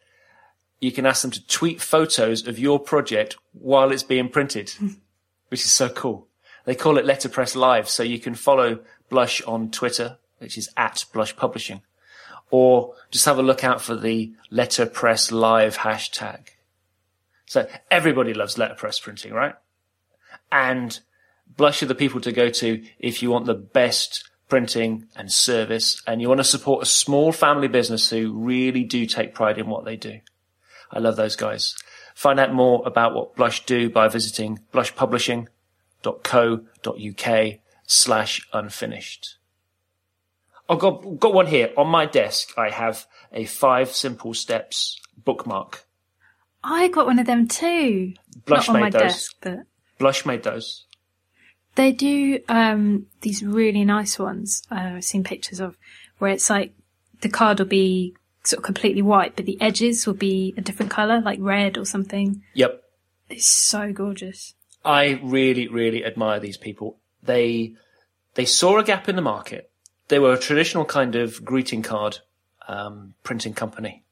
[0.80, 4.88] you can ask them to tweet photos of your project while it's being printed, hmm.
[5.48, 6.28] which is so cool.
[6.64, 11.04] They call it Letterpress Live, so you can follow Blush on Twitter, which is at
[11.12, 11.82] Blush Publishing,
[12.50, 16.48] or just have a look out for the Letterpress Live hashtag.
[17.46, 19.54] So everybody loves letterpress printing, right?
[20.50, 20.98] And
[21.57, 26.03] Blush are the people to go to if you want the best printing and service
[26.07, 29.66] and you want to support a small family business who really do take pride in
[29.66, 30.20] what they do.
[30.90, 31.74] I love those guys.
[32.14, 39.36] Find out more about what Blush do by visiting blushpublishing.co.uk slash unfinished.
[40.68, 41.72] I've got, got one here.
[41.76, 45.84] On my desk, I have a five simple steps bookmark.
[46.64, 48.14] I got one of them too.
[48.44, 49.03] Blush Not on my those.
[49.03, 49.59] desk, but
[49.99, 50.86] Blush made those.
[51.77, 54.62] They do um, these really nice ones.
[54.70, 55.77] Uh, I've seen pictures of
[56.18, 56.72] where it's like
[57.20, 60.91] the card will be sort of completely white, but the edges will be a different
[60.91, 62.43] color, like red or something.
[62.55, 62.83] Yep.
[63.29, 64.55] It's so gorgeous.
[64.85, 66.99] I really, really admire these people.
[67.22, 67.74] They
[68.35, 69.70] they saw a gap in the market.
[70.09, 72.18] They were a traditional kind of greeting card
[72.68, 74.05] um, printing company.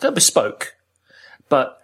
[0.00, 0.76] They're bespoke,
[1.48, 1.80] but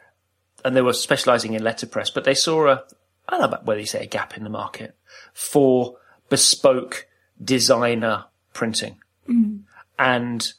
[0.65, 2.11] and they were specialising in letterpress.
[2.11, 2.85] But they saw a
[3.29, 4.97] I don't know about whether you say a gap in the market
[5.33, 5.97] for
[6.29, 7.07] bespoke
[7.43, 8.99] designer printing.
[9.29, 9.63] Mm.
[9.99, 10.53] And,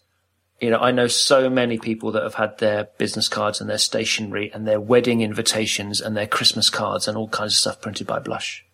[0.60, 3.78] you know, I know so many people that have had their business cards and their
[3.78, 8.08] stationery and their wedding invitations and their Christmas cards and all kinds of stuff printed
[8.08, 8.66] by Blush.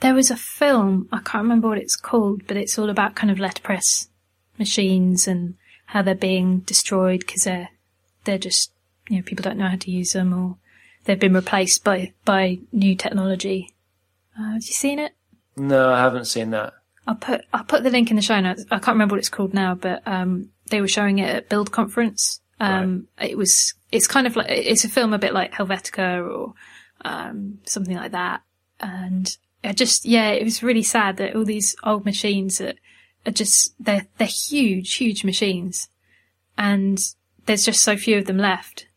[0.00, 3.30] There was a film, I can't remember what it's called, but it's all about kind
[3.30, 4.08] of letterpress
[4.58, 5.54] machines and
[5.86, 7.70] how they're being destroyed because they're,
[8.24, 8.72] they're just,
[9.08, 10.58] you know, people don't know how to use them or
[11.06, 13.74] they've been replaced by, by new technology.
[14.38, 15.12] Uh, have you seen it?
[15.56, 16.74] No, I haven't seen that.
[17.06, 18.64] I'll put I'll put the link in the show notes.
[18.70, 21.70] I can't remember what it's called now, but um, they were showing it at Build
[21.70, 22.40] conference.
[22.58, 26.54] Um, It was it's kind of like it's a film a bit like Helvetica or
[27.04, 28.42] um, something like that,
[28.80, 32.76] and I just yeah, it was really sad that all these old machines that
[33.24, 35.88] are just they're they're huge, huge machines,
[36.58, 36.98] and
[37.46, 38.88] there's just so few of them left.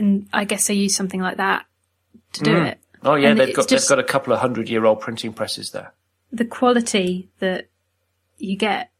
[0.00, 1.66] And I guess they use something like that
[2.34, 2.66] to do mm.
[2.66, 2.78] it.
[3.02, 5.70] Oh yeah, And they've got they've got a couple of hundred year old printing presses
[5.70, 5.92] there.
[6.32, 7.68] the quality that
[8.38, 8.90] you get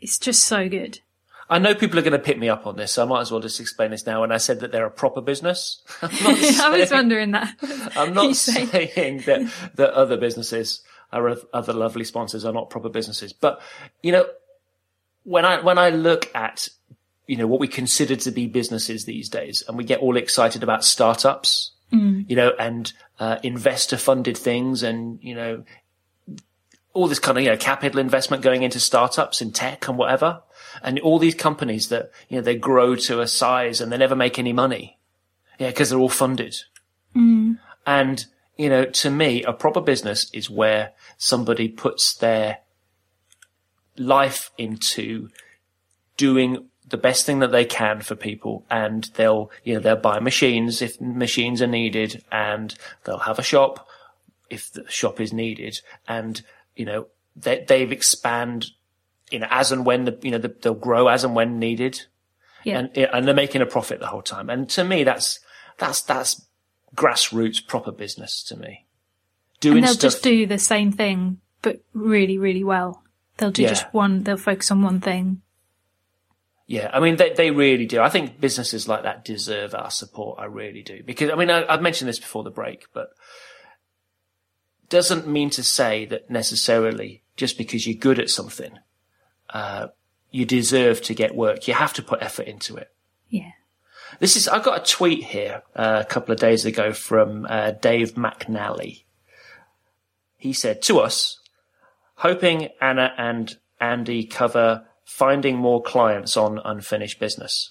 [0.00, 1.00] it's just so good.
[1.48, 3.32] I know people are going to pick me up on this, so I might as
[3.32, 4.20] well just explain this now.
[4.20, 7.54] When I said that they're a proper business, I'm I was wondering that.
[7.96, 10.82] I'm not say- saying that, that other businesses
[11.12, 13.60] are other lovely sponsors are not proper businesses, but
[14.00, 14.26] you know,
[15.24, 16.68] when I when I look at
[17.30, 20.64] you know what we consider to be businesses these days, and we get all excited
[20.64, 21.70] about startups,
[22.26, 25.62] you know, and uh, investor funded things, and you know,
[26.92, 30.42] all this kind of you know capital investment going into startups in tech and whatever,
[30.82, 34.16] and all these companies that you know they grow to a size and they never
[34.16, 34.98] make any money,
[35.60, 36.56] yeah, because they're all funded.
[37.86, 38.26] And,
[38.56, 42.58] you know, to me, a proper business is where somebody puts their
[43.96, 45.28] life into
[46.16, 50.20] doing the best thing that they can for people and they'll, you know, they'll buy
[50.20, 52.74] machines if machines are needed and
[53.04, 53.88] they'll have a shop
[54.48, 56.42] if the shop is needed and,
[56.76, 58.66] you know, they, they've expand,
[59.30, 62.02] you know, as and when the, you know, the, they'll grow as and when needed
[62.64, 62.80] Yeah.
[62.80, 64.50] and and they're making a profit the whole time.
[64.50, 65.38] And to me, that's
[65.78, 66.44] that's that's
[66.96, 68.84] grassroots proper business to me.
[69.60, 70.12] Doing and they'll stuff.
[70.12, 73.02] just do the same thing, but really, really well.
[73.36, 73.68] They'll do Yeah.
[73.68, 75.42] just one, they'll focus on one thing.
[76.70, 78.00] Yeah, I mean, they they really do.
[78.00, 80.38] I think businesses like that deserve our support.
[80.38, 83.08] I really do because I mean, I, I've mentioned this before the break, but
[84.88, 88.78] doesn't mean to say that necessarily just because you're good at something,
[89.52, 89.88] uh,
[90.30, 91.66] you deserve to get work.
[91.66, 92.92] You have to put effort into it.
[93.28, 93.50] Yeah.
[94.20, 97.72] This is, I got a tweet here uh, a couple of days ago from uh,
[97.72, 99.02] Dave McNally.
[100.36, 101.40] He said to us,
[102.14, 107.70] hoping Anna and Andy cover finding more clients on unfinished business,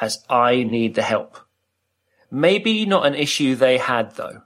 [0.00, 1.38] as I need the help.
[2.28, 4.42] Maybe not an issue they had though.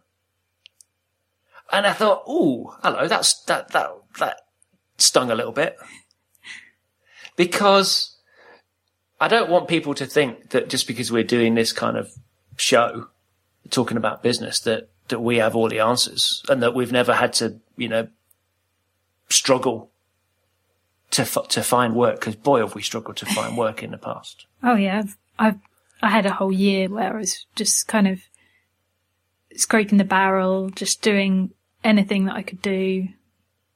[1.73, 4.43] And I thought, ooh, hello, that's, that, that, that
[4.99, 5.77] stung a little bit.
[7.37, 8.17] Because
[9.21, 12.11] I don't want people to think that just because we're doing this kind of
[12.57, 13.09] show,
[13.69, 17.35] talking about business, that, that we have all the answers and that we've never had
[17.35, 18.09] to, you know,
[19.29, 19.91] struggle
[21.13, 22.21] to, f- to find work.
[22.21, 24.47] Cause boy, have we struggled to find work in the past.
[24.63, 28.21] Oh yeah, I've, I've had a whole year where I was just kind of
[29.55, 31.51] scraping the barrel, just doing
[31.83, 33.09] anything that I could do.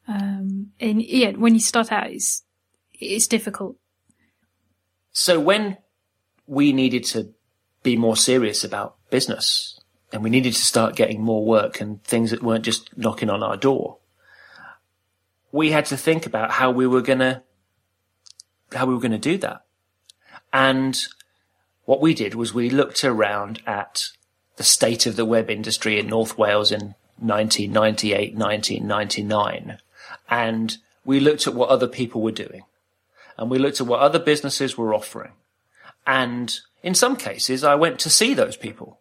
[0.08, 2.42] Um, and yeah, when you start out, it's
[2.92, 3.76] it's difficult.
[5.12, 5.78] So when
[6.46, 7.32] we needed to
[7.82, 9.80] be more serious about business
[10.12, 13.42] and we needed to start getting more work and things that weren't just knocking on
[13.42, 13.98] our door,
[15.52, 17.42] we had to think about how we were to,
[18.72, 19.64] how we were to do that.
[20.52, 21.00] And
[21.84, 24.08] what we did was we looked around at
[24.56, 29.78] the state of the web industry in North Wales in 1998, 1999.
[30.28, 32.62] And we looked at what other people were doing
[33.40, 35.32] and we looked at what other businesses were offering.
[36.06, 39.00] And in some cases, I went to see those people.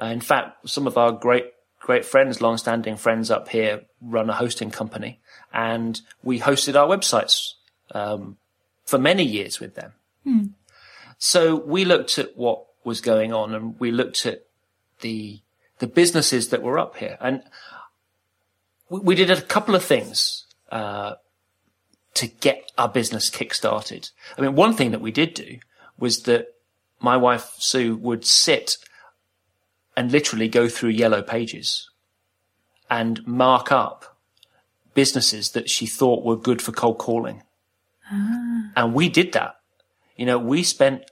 [0.00, 1.52] Uh, in fact, some of our great,
[1.86, 5.20] great friends, long-standing friends up here, run a hosting company,
[5.52, 7.52] and we hosted our websites
[7.92, 8.36] um,
[8.84, 9.92] for many years with them.
[11.18, 14.46] So we looked at what was going on, and we looked at
[15.00, 15.40] the
[15.78, 17.40] the businesses that were up here, and
[18.90, 20.44] we, we did a couple of things.
[20.72, 21.14] Uh,
[22.14, 24.08] to get our business kick-started.
[24.36, 25.58] I mean, one thing that we did do
[25.98, 26.46] was that
[26.98, 28.78] my wife Sue would sit
[29.96, 31.88] and literally go through yellow pages
[32.90, 34.18] and mark up
[34.94, 37.42] businesses that she thought were good for cold calling.
[38.10, 38.70] Ah.
[38.76, 39.56] And we did that.
[40.16, 41.10] You know, we spent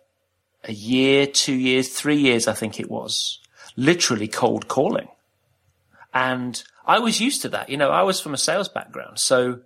[0.64, 3.40] a year, two years, three years, I think it was,
[3.76, 5.08] literally cold calling.
[6.12, 7.68] And I was used to that.
[7.68, 9.60] You know, I was from a sales background, so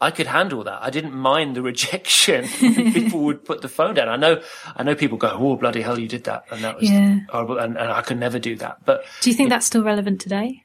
[0.00, 0.78] I could handle that.
[0.80, 2.46] I didn't mind the rejection.
[2.92, 4.08] people would put the phone down.
[4.08, 4.40] I know,
[4.76, 7.20] I know people go, "Oh, bloody hell, you did that," and that was Yeah.
[7.28, 8.84] horrible, and, and I could never do that.
[8.84, 10.64] But Do you think that's still relevant today?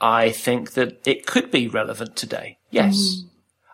[0.00, 2.58] I think that it could be relevant today.
[2.70, 3.22] Yes.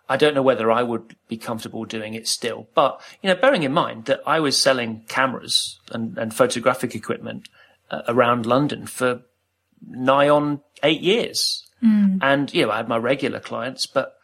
[0.07, 3.63] I don't know whether I would be comfortable doing it still, but you know, bearing
[3.63, 7.47] in mind that I was selling cameras and, and photographic equipment
[7.89, 9.21] uh, around London for
[9.85, 14.15] nigh on eight years, and you know, I had my regular clients, but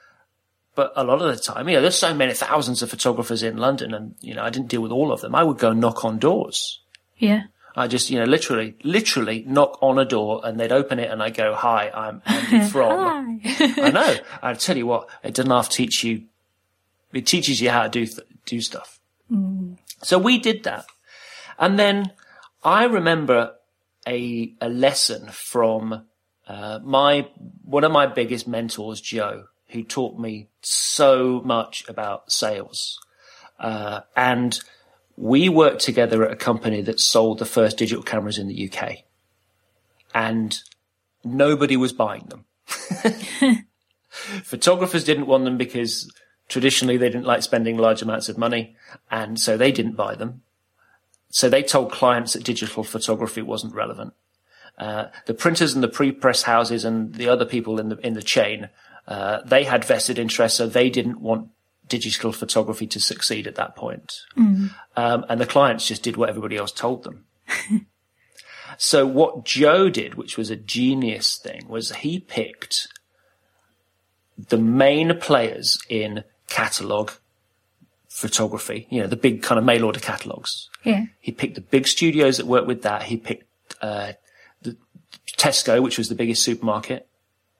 [0.77, 3.57] but a lot of the time, you know, there's so many thousands of photographers in
[3.57, 5.33] London, and you know, I didn't deal with all of them.
[5.33, 6.81] I would go knock on doors.
[7.17, 7.45] Yeah.
[7.75, 11.21] I just, you know, literally, literally knock on a door and they'd open it and
[11.21, 13.41] I go, hi, I'm Andy from.
[13.43, 14.15] I know.
[14.41, 16.25] I tell you what, it doesn't half teach you,
[17.11, 18.99] it teaches you how to do, th- do stuff.
[20.03, 20.85] So we did that.
[21.59, 22.11] And then
[22.63, 23.55] I remember
[24.07, 26.05] a, a lesson from,
[26.47, 27.27] uh, my,
[27.63, 32.99] one of my biggest mentors, Joe, who taught me so much about sales.
[33.59, 34.59] Uh, and
[35.15, 38.99] we worked together at a company that sold the first digital cameras in the UK.
[40.13, 40.57] And
[41.23, 42.45] nobody was buying them.
[44.09, 46.11] Photographers didn't want them because
[46.47, 48.75] traditionally they didn't like spending large amounts of money.
[49.11, 50.43] And so they didn't buy them.
[51.29, 54.13] So they told clients that digital photography wasn't relevant.
[54.77, 58.21] Uh, the printers and the pre-press houses and the other people in the, in the
[58.21, 58.69] chain,
[59.07, 61.49] uh, they had vested interests, so they didn't want
[61.87, 64.13] digital photography to succeed at that point.
[64.97, 67.25] Um, and the clients just did what everybody else told them.
[68.77, 72.87] so what Joe did, which was a genius thing, was he picked
[74.37, 77.11] the main players in catalog
[78.09, 80.69] photography, you know, the big kind of mail order catalogs.
[80.83, 81.05] Yeah.
[81.19, 83.03] He picked the big studios that worked with that.
[83.03, 83.45] He picked
[83.81, 84.13] uh,
[84.63, 84.75] the
[85.37, 87.07] Tesco, which was the biggest supermarket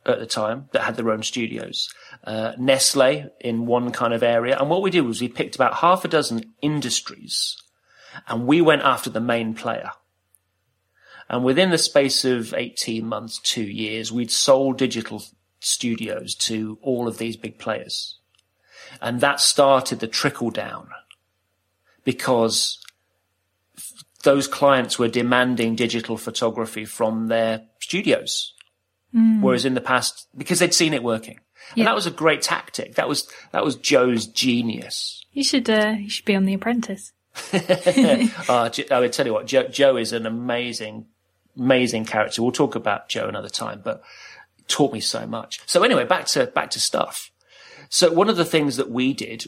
[0.07, 1.89] at the time that had their own studios.
[2.23, 4.57] Uh, Nestle in one kind of area.
[4.57, 7.57] And what we did was we picked about half a dozen industries
[8.27, 9.91] and we went after the main player.
[11.29, 15.21] And within the space of 18 months, two years, we'd sold digital
[15.59, 18.19] studios to all of these big players.
[19.01, 20.89] And that started the trickle down
[22.05, 22.79] because
[24.23, 28.53] those clients were demanding digital photography from their studios.
[29.13, 31.39] Whereas in the past, because they'd seen it working.
[31.71, 31.85] And Yeah.
[31.85, 32.95] that was a great tactic.
[32.95, 35.25] That was, that was Joe's genius.
[35.31, 37.13] You should, uh, you should be on The Apprentice.
[38.49, 41.05] Uh, I would tell you what, Joe, Joe is an amazing,
[41.57, 42.41] amazing character.
[42.41, 44.01] We'll talk about Joe another time, but
[44.67, 45.61] taught me so much.
[45.65, 47.31] So anyway, back to, back to stuff.
[47.89, 49.45] So one of the things that we did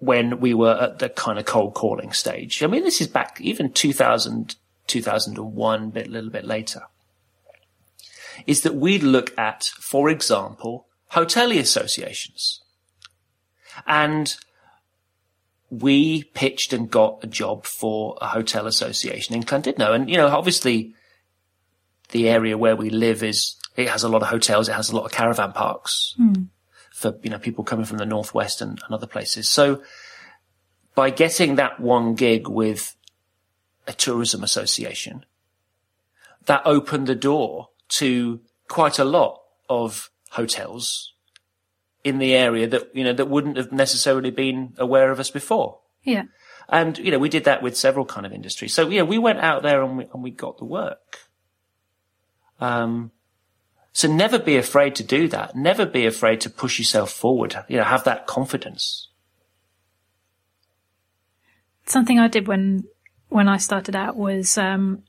[0.00, 3.40] when we were at the kind of cold calling stage, I mean, this is back
[3.40, 4.54] even 2000,
[4.86, 6.82] 2001, bit, little bit later,
[8.46, 12.60] is that we'd look at, for example, hotelier associations.
[13.86, 14.36] And
[15.70, 19.94] we pitched and got a job for a hotel association in Llandudno.
[19.94, 20.94] And, you know, obviously
[22.10, 24.68] the area where we live is, it has a lot of hotels.
[24.68, 26.44] It has a lot of caravan parks hmm.
[26.90, 29.48] for, you know, people coming from the Northwest and, and other places.
[29.48, 29.82] So
[30.94, 32.96] by getting that one gig with
[33.86, 35.24] a tourism association,
[36.46, 41.14] that opened the door to quite a lot of hotels
[42.04, 45.80] in the area that, you know, that wouldn't have necessarily been aware of us before.
[46.02, 46.24] Yeah.
[46.68, 48.74] And, you know, we did that with several kind of industries.
[48.74, 51.18] So, yeah, we went out there and we, and we got the work.
[52.60, 53.10] Um,
[53.92, 55.56] so never be afraid to do that.
[55.56, 57.56] Never be afraid to push yourself forward.
[57.68, 59.08] You know, have that confidence.
[61.90, 62.84] something I did when
[63.28, 65.02] when I started out was um,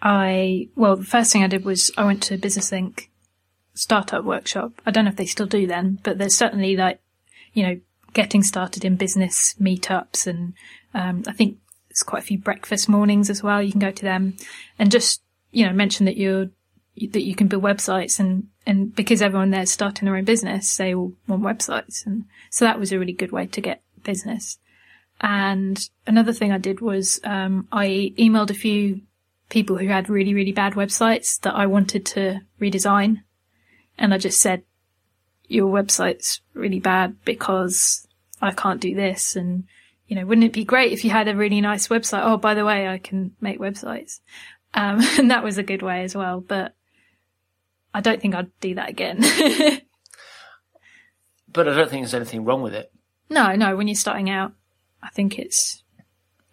[0.00, 3.10] I well the first thing I did was I went to Business Link
[3.74, 4.72] startup workshop.
[4.86, 7.00] I don't know if they still do then, but there's certainly like
[7.52, 7.80] you know
[8.14, 10.54] getting started in business meetups and
[10.94, 13.62] um, I think there's quite a few breakfast mornings as well.
[13.62, 14.36] You can go to them
[14.78, 16.48] and just you know mention that you're
[17.10, 20.94] that you can build websites and and because everyone there's starting their own business, they
[20.94, 24.58] all want websites and so that was a really good way to get business.
[25.20, 29.00] And another thing I did was um, I emailed a few
[29.48, 33.22] people who had really, really bad websites that I wanted to redesign.
[33.96, 34.62] And I just said,
[35.46, 38.06] your website's really bad because
[38.40, 39.34] I can't do this.
[39.34, 39.64] And,
[40.06, 42.22] you know, wouldn't it be great if you had a really nice website?
[42.22, 44.20] Oh, by the way, I can make websites.
[44.74, 46.40] Um, and that was a good way as well.
[46.40, 46.74] But
[47.94, 49.22] I don't think I'd do that again.
[51.52, 52.92] But I don't think there's anything wrong with it.
[53.30, 54.52] no, no, when you're starting out,
[55.02, 55.82] I think it's,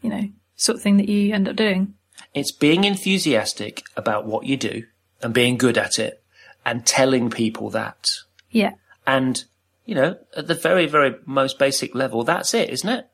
[0.02, 1.95] you know, sort of thing that you end up doing.
[2.36, 4.84] It's being enthusiastic about what you do
[5.24, 6.22] and being good at it
[6.66, 8.12] and telling people that.
[8.52, 8.74] Yeah.
[9.08, 9.44] And,
[9.86, 13.08] you know, at the very, very most basic level, that's it, isn't it?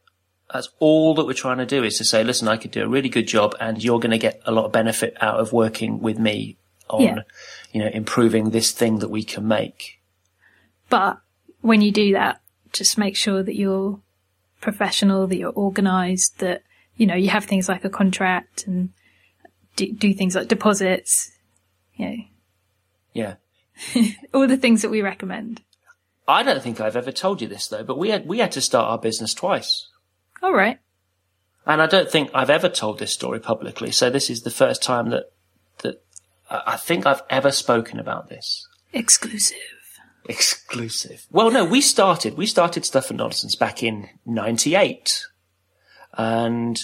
[0.51, 2.89] That's all that we're trying to do is to say, listen, I could do a
[2.89, 5.99] really good job and you're going to get a lot of benefit out of working
[6.01, 6.57] with me
[6.89, 7.19] on, Yeah.
[7.71, 10.01] you know, improving this thing that we can make.
[10.89, 11.19] But
[11.61, 12.41] when you do that,
[12.73, 13.99] just make sure that you're
[14.61, 16.63] professional, that you're organised, that
[16.97, 18.89] you know you have things like a contract and
[19.75, 21.31] do, do things like deposits.
[21.95, 22.15] You know,
[23.13, 23.35] Yeah.
[24.33, 25.61] all the things that we recommend.
[26.27, 28.61] I don't think I've ever told you this though, but we had, we had to
[28.61, 29.87] start our business twice.
[30.41, 30.79] All right.
[31.65, 33.91] And I don't think I've ever told this story publicly.
[33.91, 35.31] So this is the first time that,
[35.79, 36.03] that
[36.49, 38.67] I think I've ever spoken about this.
[38.93, 39.57] Exclusive.
[40.25, 41.25] Exclusive.
[41.31, 45.25] Well, no, we started, we started Stuff and Nonsense back in 98.
[46.17, 46.79] And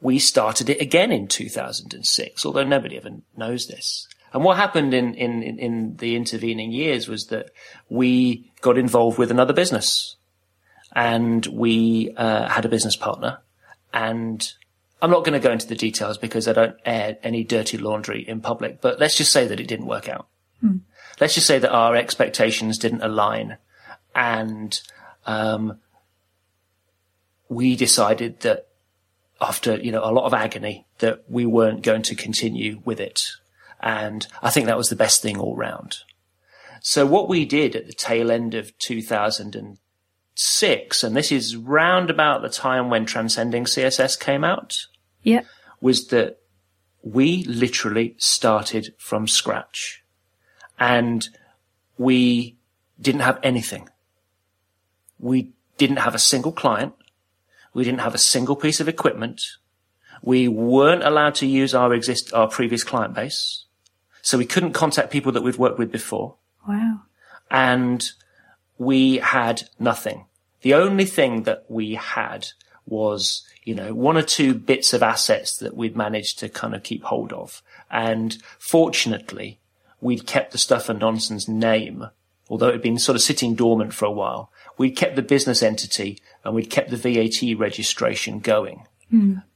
[0.00, 4.08] we started it again in 2006, although nobody ever knows this.
[4.32, 7.50] And what happened in, in, in- the intervening years was that
[7.88, 10.16] we got involved with another business
[10.94, 13.38] and we uh, had a business partner
[13.94, 14.52] and
[15.00, 18.22] I'm not going to go into the details because I don't air any dirty laundry
[18.26, 20.26] in public, but let's just say that it didn't work out.
[21.20, 23.56] Let's just say that our expectations didn't align
[24.14, 24.78] and,
[25.26, 25.78] um,
[27.48, 28.66] we decided that
[29.40, 33.28] after, you know, a lot of agony that we weren't going to continue with it.
[33.80, 35.98] And I think that was the best thing all round.
[36.80, 42.42] So what we did at the tail end of 2006, and this is round about
[42.42, 44.86] the time when Transcending CSS came out,
[45.22, 45.42] Yeah.
[45.80, 46.38] was that
[47.02, 50.02] we literally started from scratch
[50.78, 51.28] and
[51.98, 52.56] we
[53.00, 53.88] didn't have anything.
[55.18, 56.94] We didn't have a single client.
[57.76, 59.42] We didn't have a single piece of equipment.
[60.22, 63.66] We weren't allowed to use our exist, our previous client base.
[64.22, 67.02] So we couldn't contact people that we'd worked with before Wow.
[67.50, 68.10] and
[68.78, 70.24] we had nothing.
[70.62, 72.48] The only thing that we had
[72.86, 76.82] was, you know, one or two bits of assets that we'd managed to kind of
[76.82, 77.62] keep hold of.
[77.90, 79.60] And fortunately,
[80.00, 82.06] we'd kept the stuff and nonsense name,
[82.48, 84.50] although it had been sort of sitting dormant for a while.
[84.78, 88.86] We'd kept the business entity and we'd kept the VAT registration going.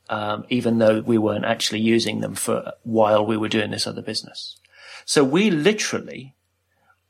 [0.09, 4.03] Um, even though we weren't actually using them for while we were doing this other
[4.03, 4.59] business.
[5.05, 6.35] So we literally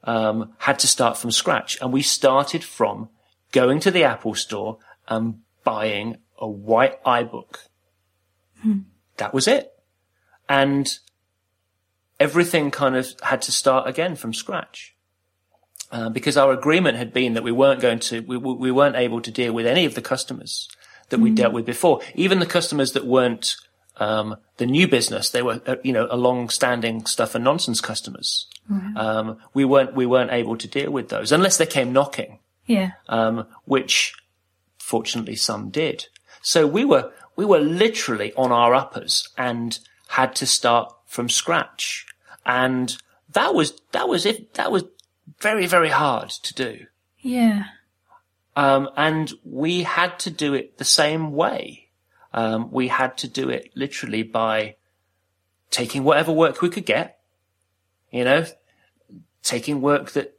[0.04, 1.78] um, had to start from scratch.
[1.80, 3.08] And we started from
[3.52, 4.78] going to the Apple store
[5.08, 7.56] and buying a white iBook.
[9.16, 9.72] That was it.
[10.48, 10.98] And
[12.18, 14.94] everything kind of had to start again from scratch.
[15.92, 19.20] Uh, because our agreement had been that we weren't going to, we, we weren't able
[19.20, 20.68] to deal with any of the customers
[21.08, 22.00] that we dealt with before.
[22.14, 23.56] Even the customers that weren't
[23.96, 28.46] um, the new business, they were, uh, you know, a long-standing stuff and nonsense customers.
[28.96, 32.92] Um, we weren't we weren't able to deal with those unless they came knocking, Yeah.
[33.08, 34.14] um, which
[34.78, 36.06] fortunately some did.
[36.40, 39.76] So we were we were literally on our uppers and
[40.10, 42.06] had to start from scratch,
[42.46, 42.96] and
[43.32, 44.54] that was that was it.
[44.54, 44.84] That was
[45.40, 46.86] very very hard to do.
[47.18, 47.64] Yeah.
[48.56, 51.88] Um, and we had to do it the same way.
[52.32, 54.76] Um, we had to do it literally by
[55.70, 57.20] taking whatever work we could get,
[58.10, 58.44] you know,
[59.42, 60.36] taking work that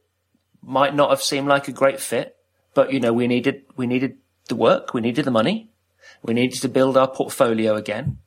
[0.62, 2.38] might not have seemed like a great fit,
[2.74, 4.18] but you know, we needed, we needed
[4.48, 5.72] the work, we needed the money,
[6.22, 8.20] we needed to build our portfolio again.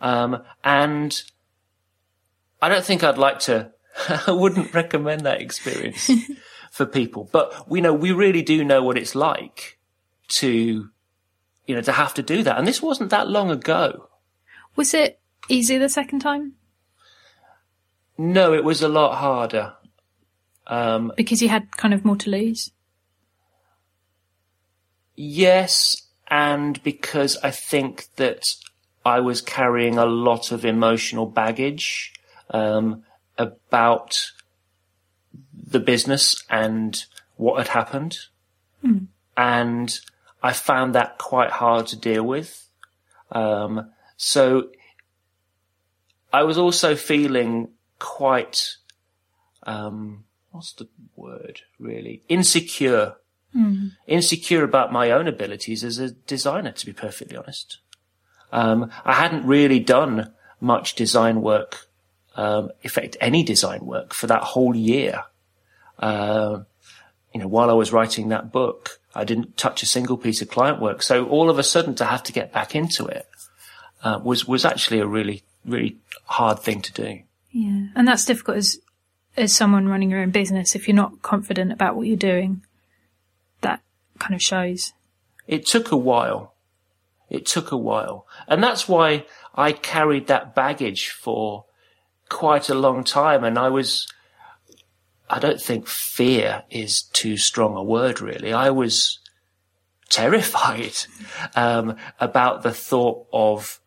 [0.00, 1.22] Um, and
[2.60, 3.72] I don't think I'd like to,
[4.26, 6.10] I wouldn't recommend that experience
[6.70, 9.78] for people, but we know, we really do know what it's like
[10.28, 10.88] to,
[11.66, 12.58] you know, to have to do that.
[12.58, 14.08] And this wasn't that long ago.
[14.74, 16.54] Was it easy the second time?
[18.18, 19.74] No, it was a lot harder.
[20.66, 22.70] Um, Because you had kind of more to lose?
[25.14, 28.54] yes, and because I think that
[29.04, 32.12] I was carrying a lot of emotional baggage
[32.50, 33.04] um,
[33.38, 34.30] about
[35.54, 37.04] the business and
[37.36, 38.18] what had happened,
[39.36, 40.00] and
[40.42, 42.68] I found that quite hard to deal with.
[43.32, 44.68] Um, so
[46.32, 47.68] I was also feeling
[47.98, 48.76] quite,
[49.64, 52.22] um, what's the word really?
[52.28, 53.16] Insecure.
[54.06, 57.78] Insecure about my own abilities as a designer, to be perfectly honest.
[58.52, 61.85] Um, I hadn't really done much design work,
[62.36, 65.24] um, in fact, any design work for that whole year.
[65.98, 66.60] Uh,
[67.34, 70.48] you know, while I was writing that book, I didn't touch a single piece of
[70.48, 71.02] client work.
[71.02, 73.26] So all of a sudden to have to get back into it,
[74.02, 75.96] uh, was, was actually a really, really
[76.26, 77.20] hard thing to do.
[77.50, 78.78] Yeah, and that's difficult as
[79.36, 80.74] as someone running your own business.
[80.74, 82.62] If you're not confident about what you're doing,
[83.60, 83.82] that
[84.18, 84.92] kind of shows.
[85.46, 86.54] It took a while.
[87.28, 91.64] It took a while, and that's why I carried that baggage for
[92.28, 94.08] quite a long time, and I was.
[95.28, 98.52] I don't think fear is too strong a word, really.
[98.52, 99.18] I was
[100.08, 100.94] terrified
[101.56, 103.80] um, about the thought of,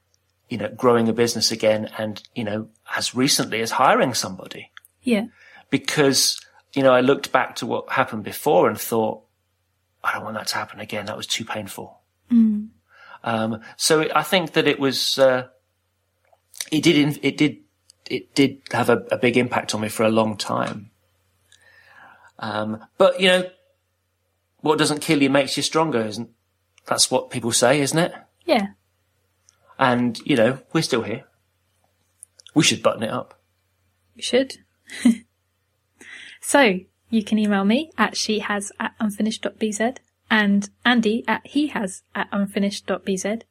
[0.50, 4.72] you know, growing a business again, and you know, as recently as hiring somebody.
[5.02, 5.28] Yeah.
[5.70, 6.42] Because
[6.74, 9.24] you know, I looked back to what happened before and thought,
[10.04, 11.08] I don't want that to happen again.
[11.08, 12.00] That was too painful.
[12.32, 12.70] Mm.
[13.24, 15.48] Um, so it, I think that it was, uh,
[16.72, 17.58] it did, it did,
[18.10, 20.92] it did have a, a, big impact on me for a long time.
[22.40, 23.50] Um, but you know,
[24.62, 26.30] what doesn't kill you makes you stronger, isn't?
[26.86, 28.14] That's what people say, isn't it?
[28.46, 28.68] Yeah.
[29.78, 31.26] And you know, we're still here.
[32.54, 33.40] We should button it up.
[34.16, 34.58] We should.
[36.42, 36.80] so
[37.10, 39.98] you can email me at she has at unfinished.bz
[40.30, 43.42] and Andy at he has at unfinished.bz,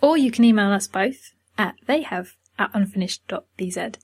[0.00, 3.96] or you can email us both at they have at unfinished.bz.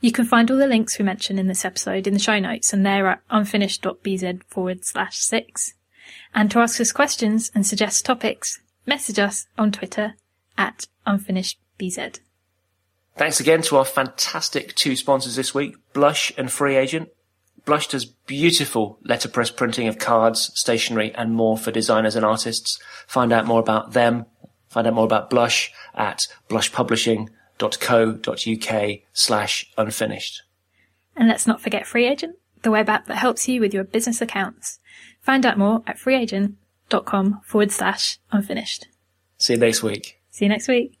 [0.00, 2.72] You can find all the links we mentioned in this episode in the show notes,
[2.72, 5.74] and they're at unfinished.bz forward slash six.
[6.34, 10.14] And to ask us questions and suggest topics, message us on Twitter
[10.56, 12.20] at unfinishedbz.
[13.16, 17.08] Thanks again to our fantastic two sponsors this week, Blush and FreeAgent.
[17.64, 22.78] Blush does beautiful letterpress printing of cards, stationery, and more for designers and artists.
[23.06, 24.26] Find out more about them.
[24.68, 26.28] Find out more about Blush at
[27.58, 30.42] blushpublishing.co.uk slash unfinished.
[31.16, 34.78] And let's not forget FreeAgent, the web app that helps you with your business accounts.
[35.20, 38.86] Find out more at freeagent.com forward slash unfinished.
[39.36, 40.20] See you next week.
[40.30, 40.97] See you next week.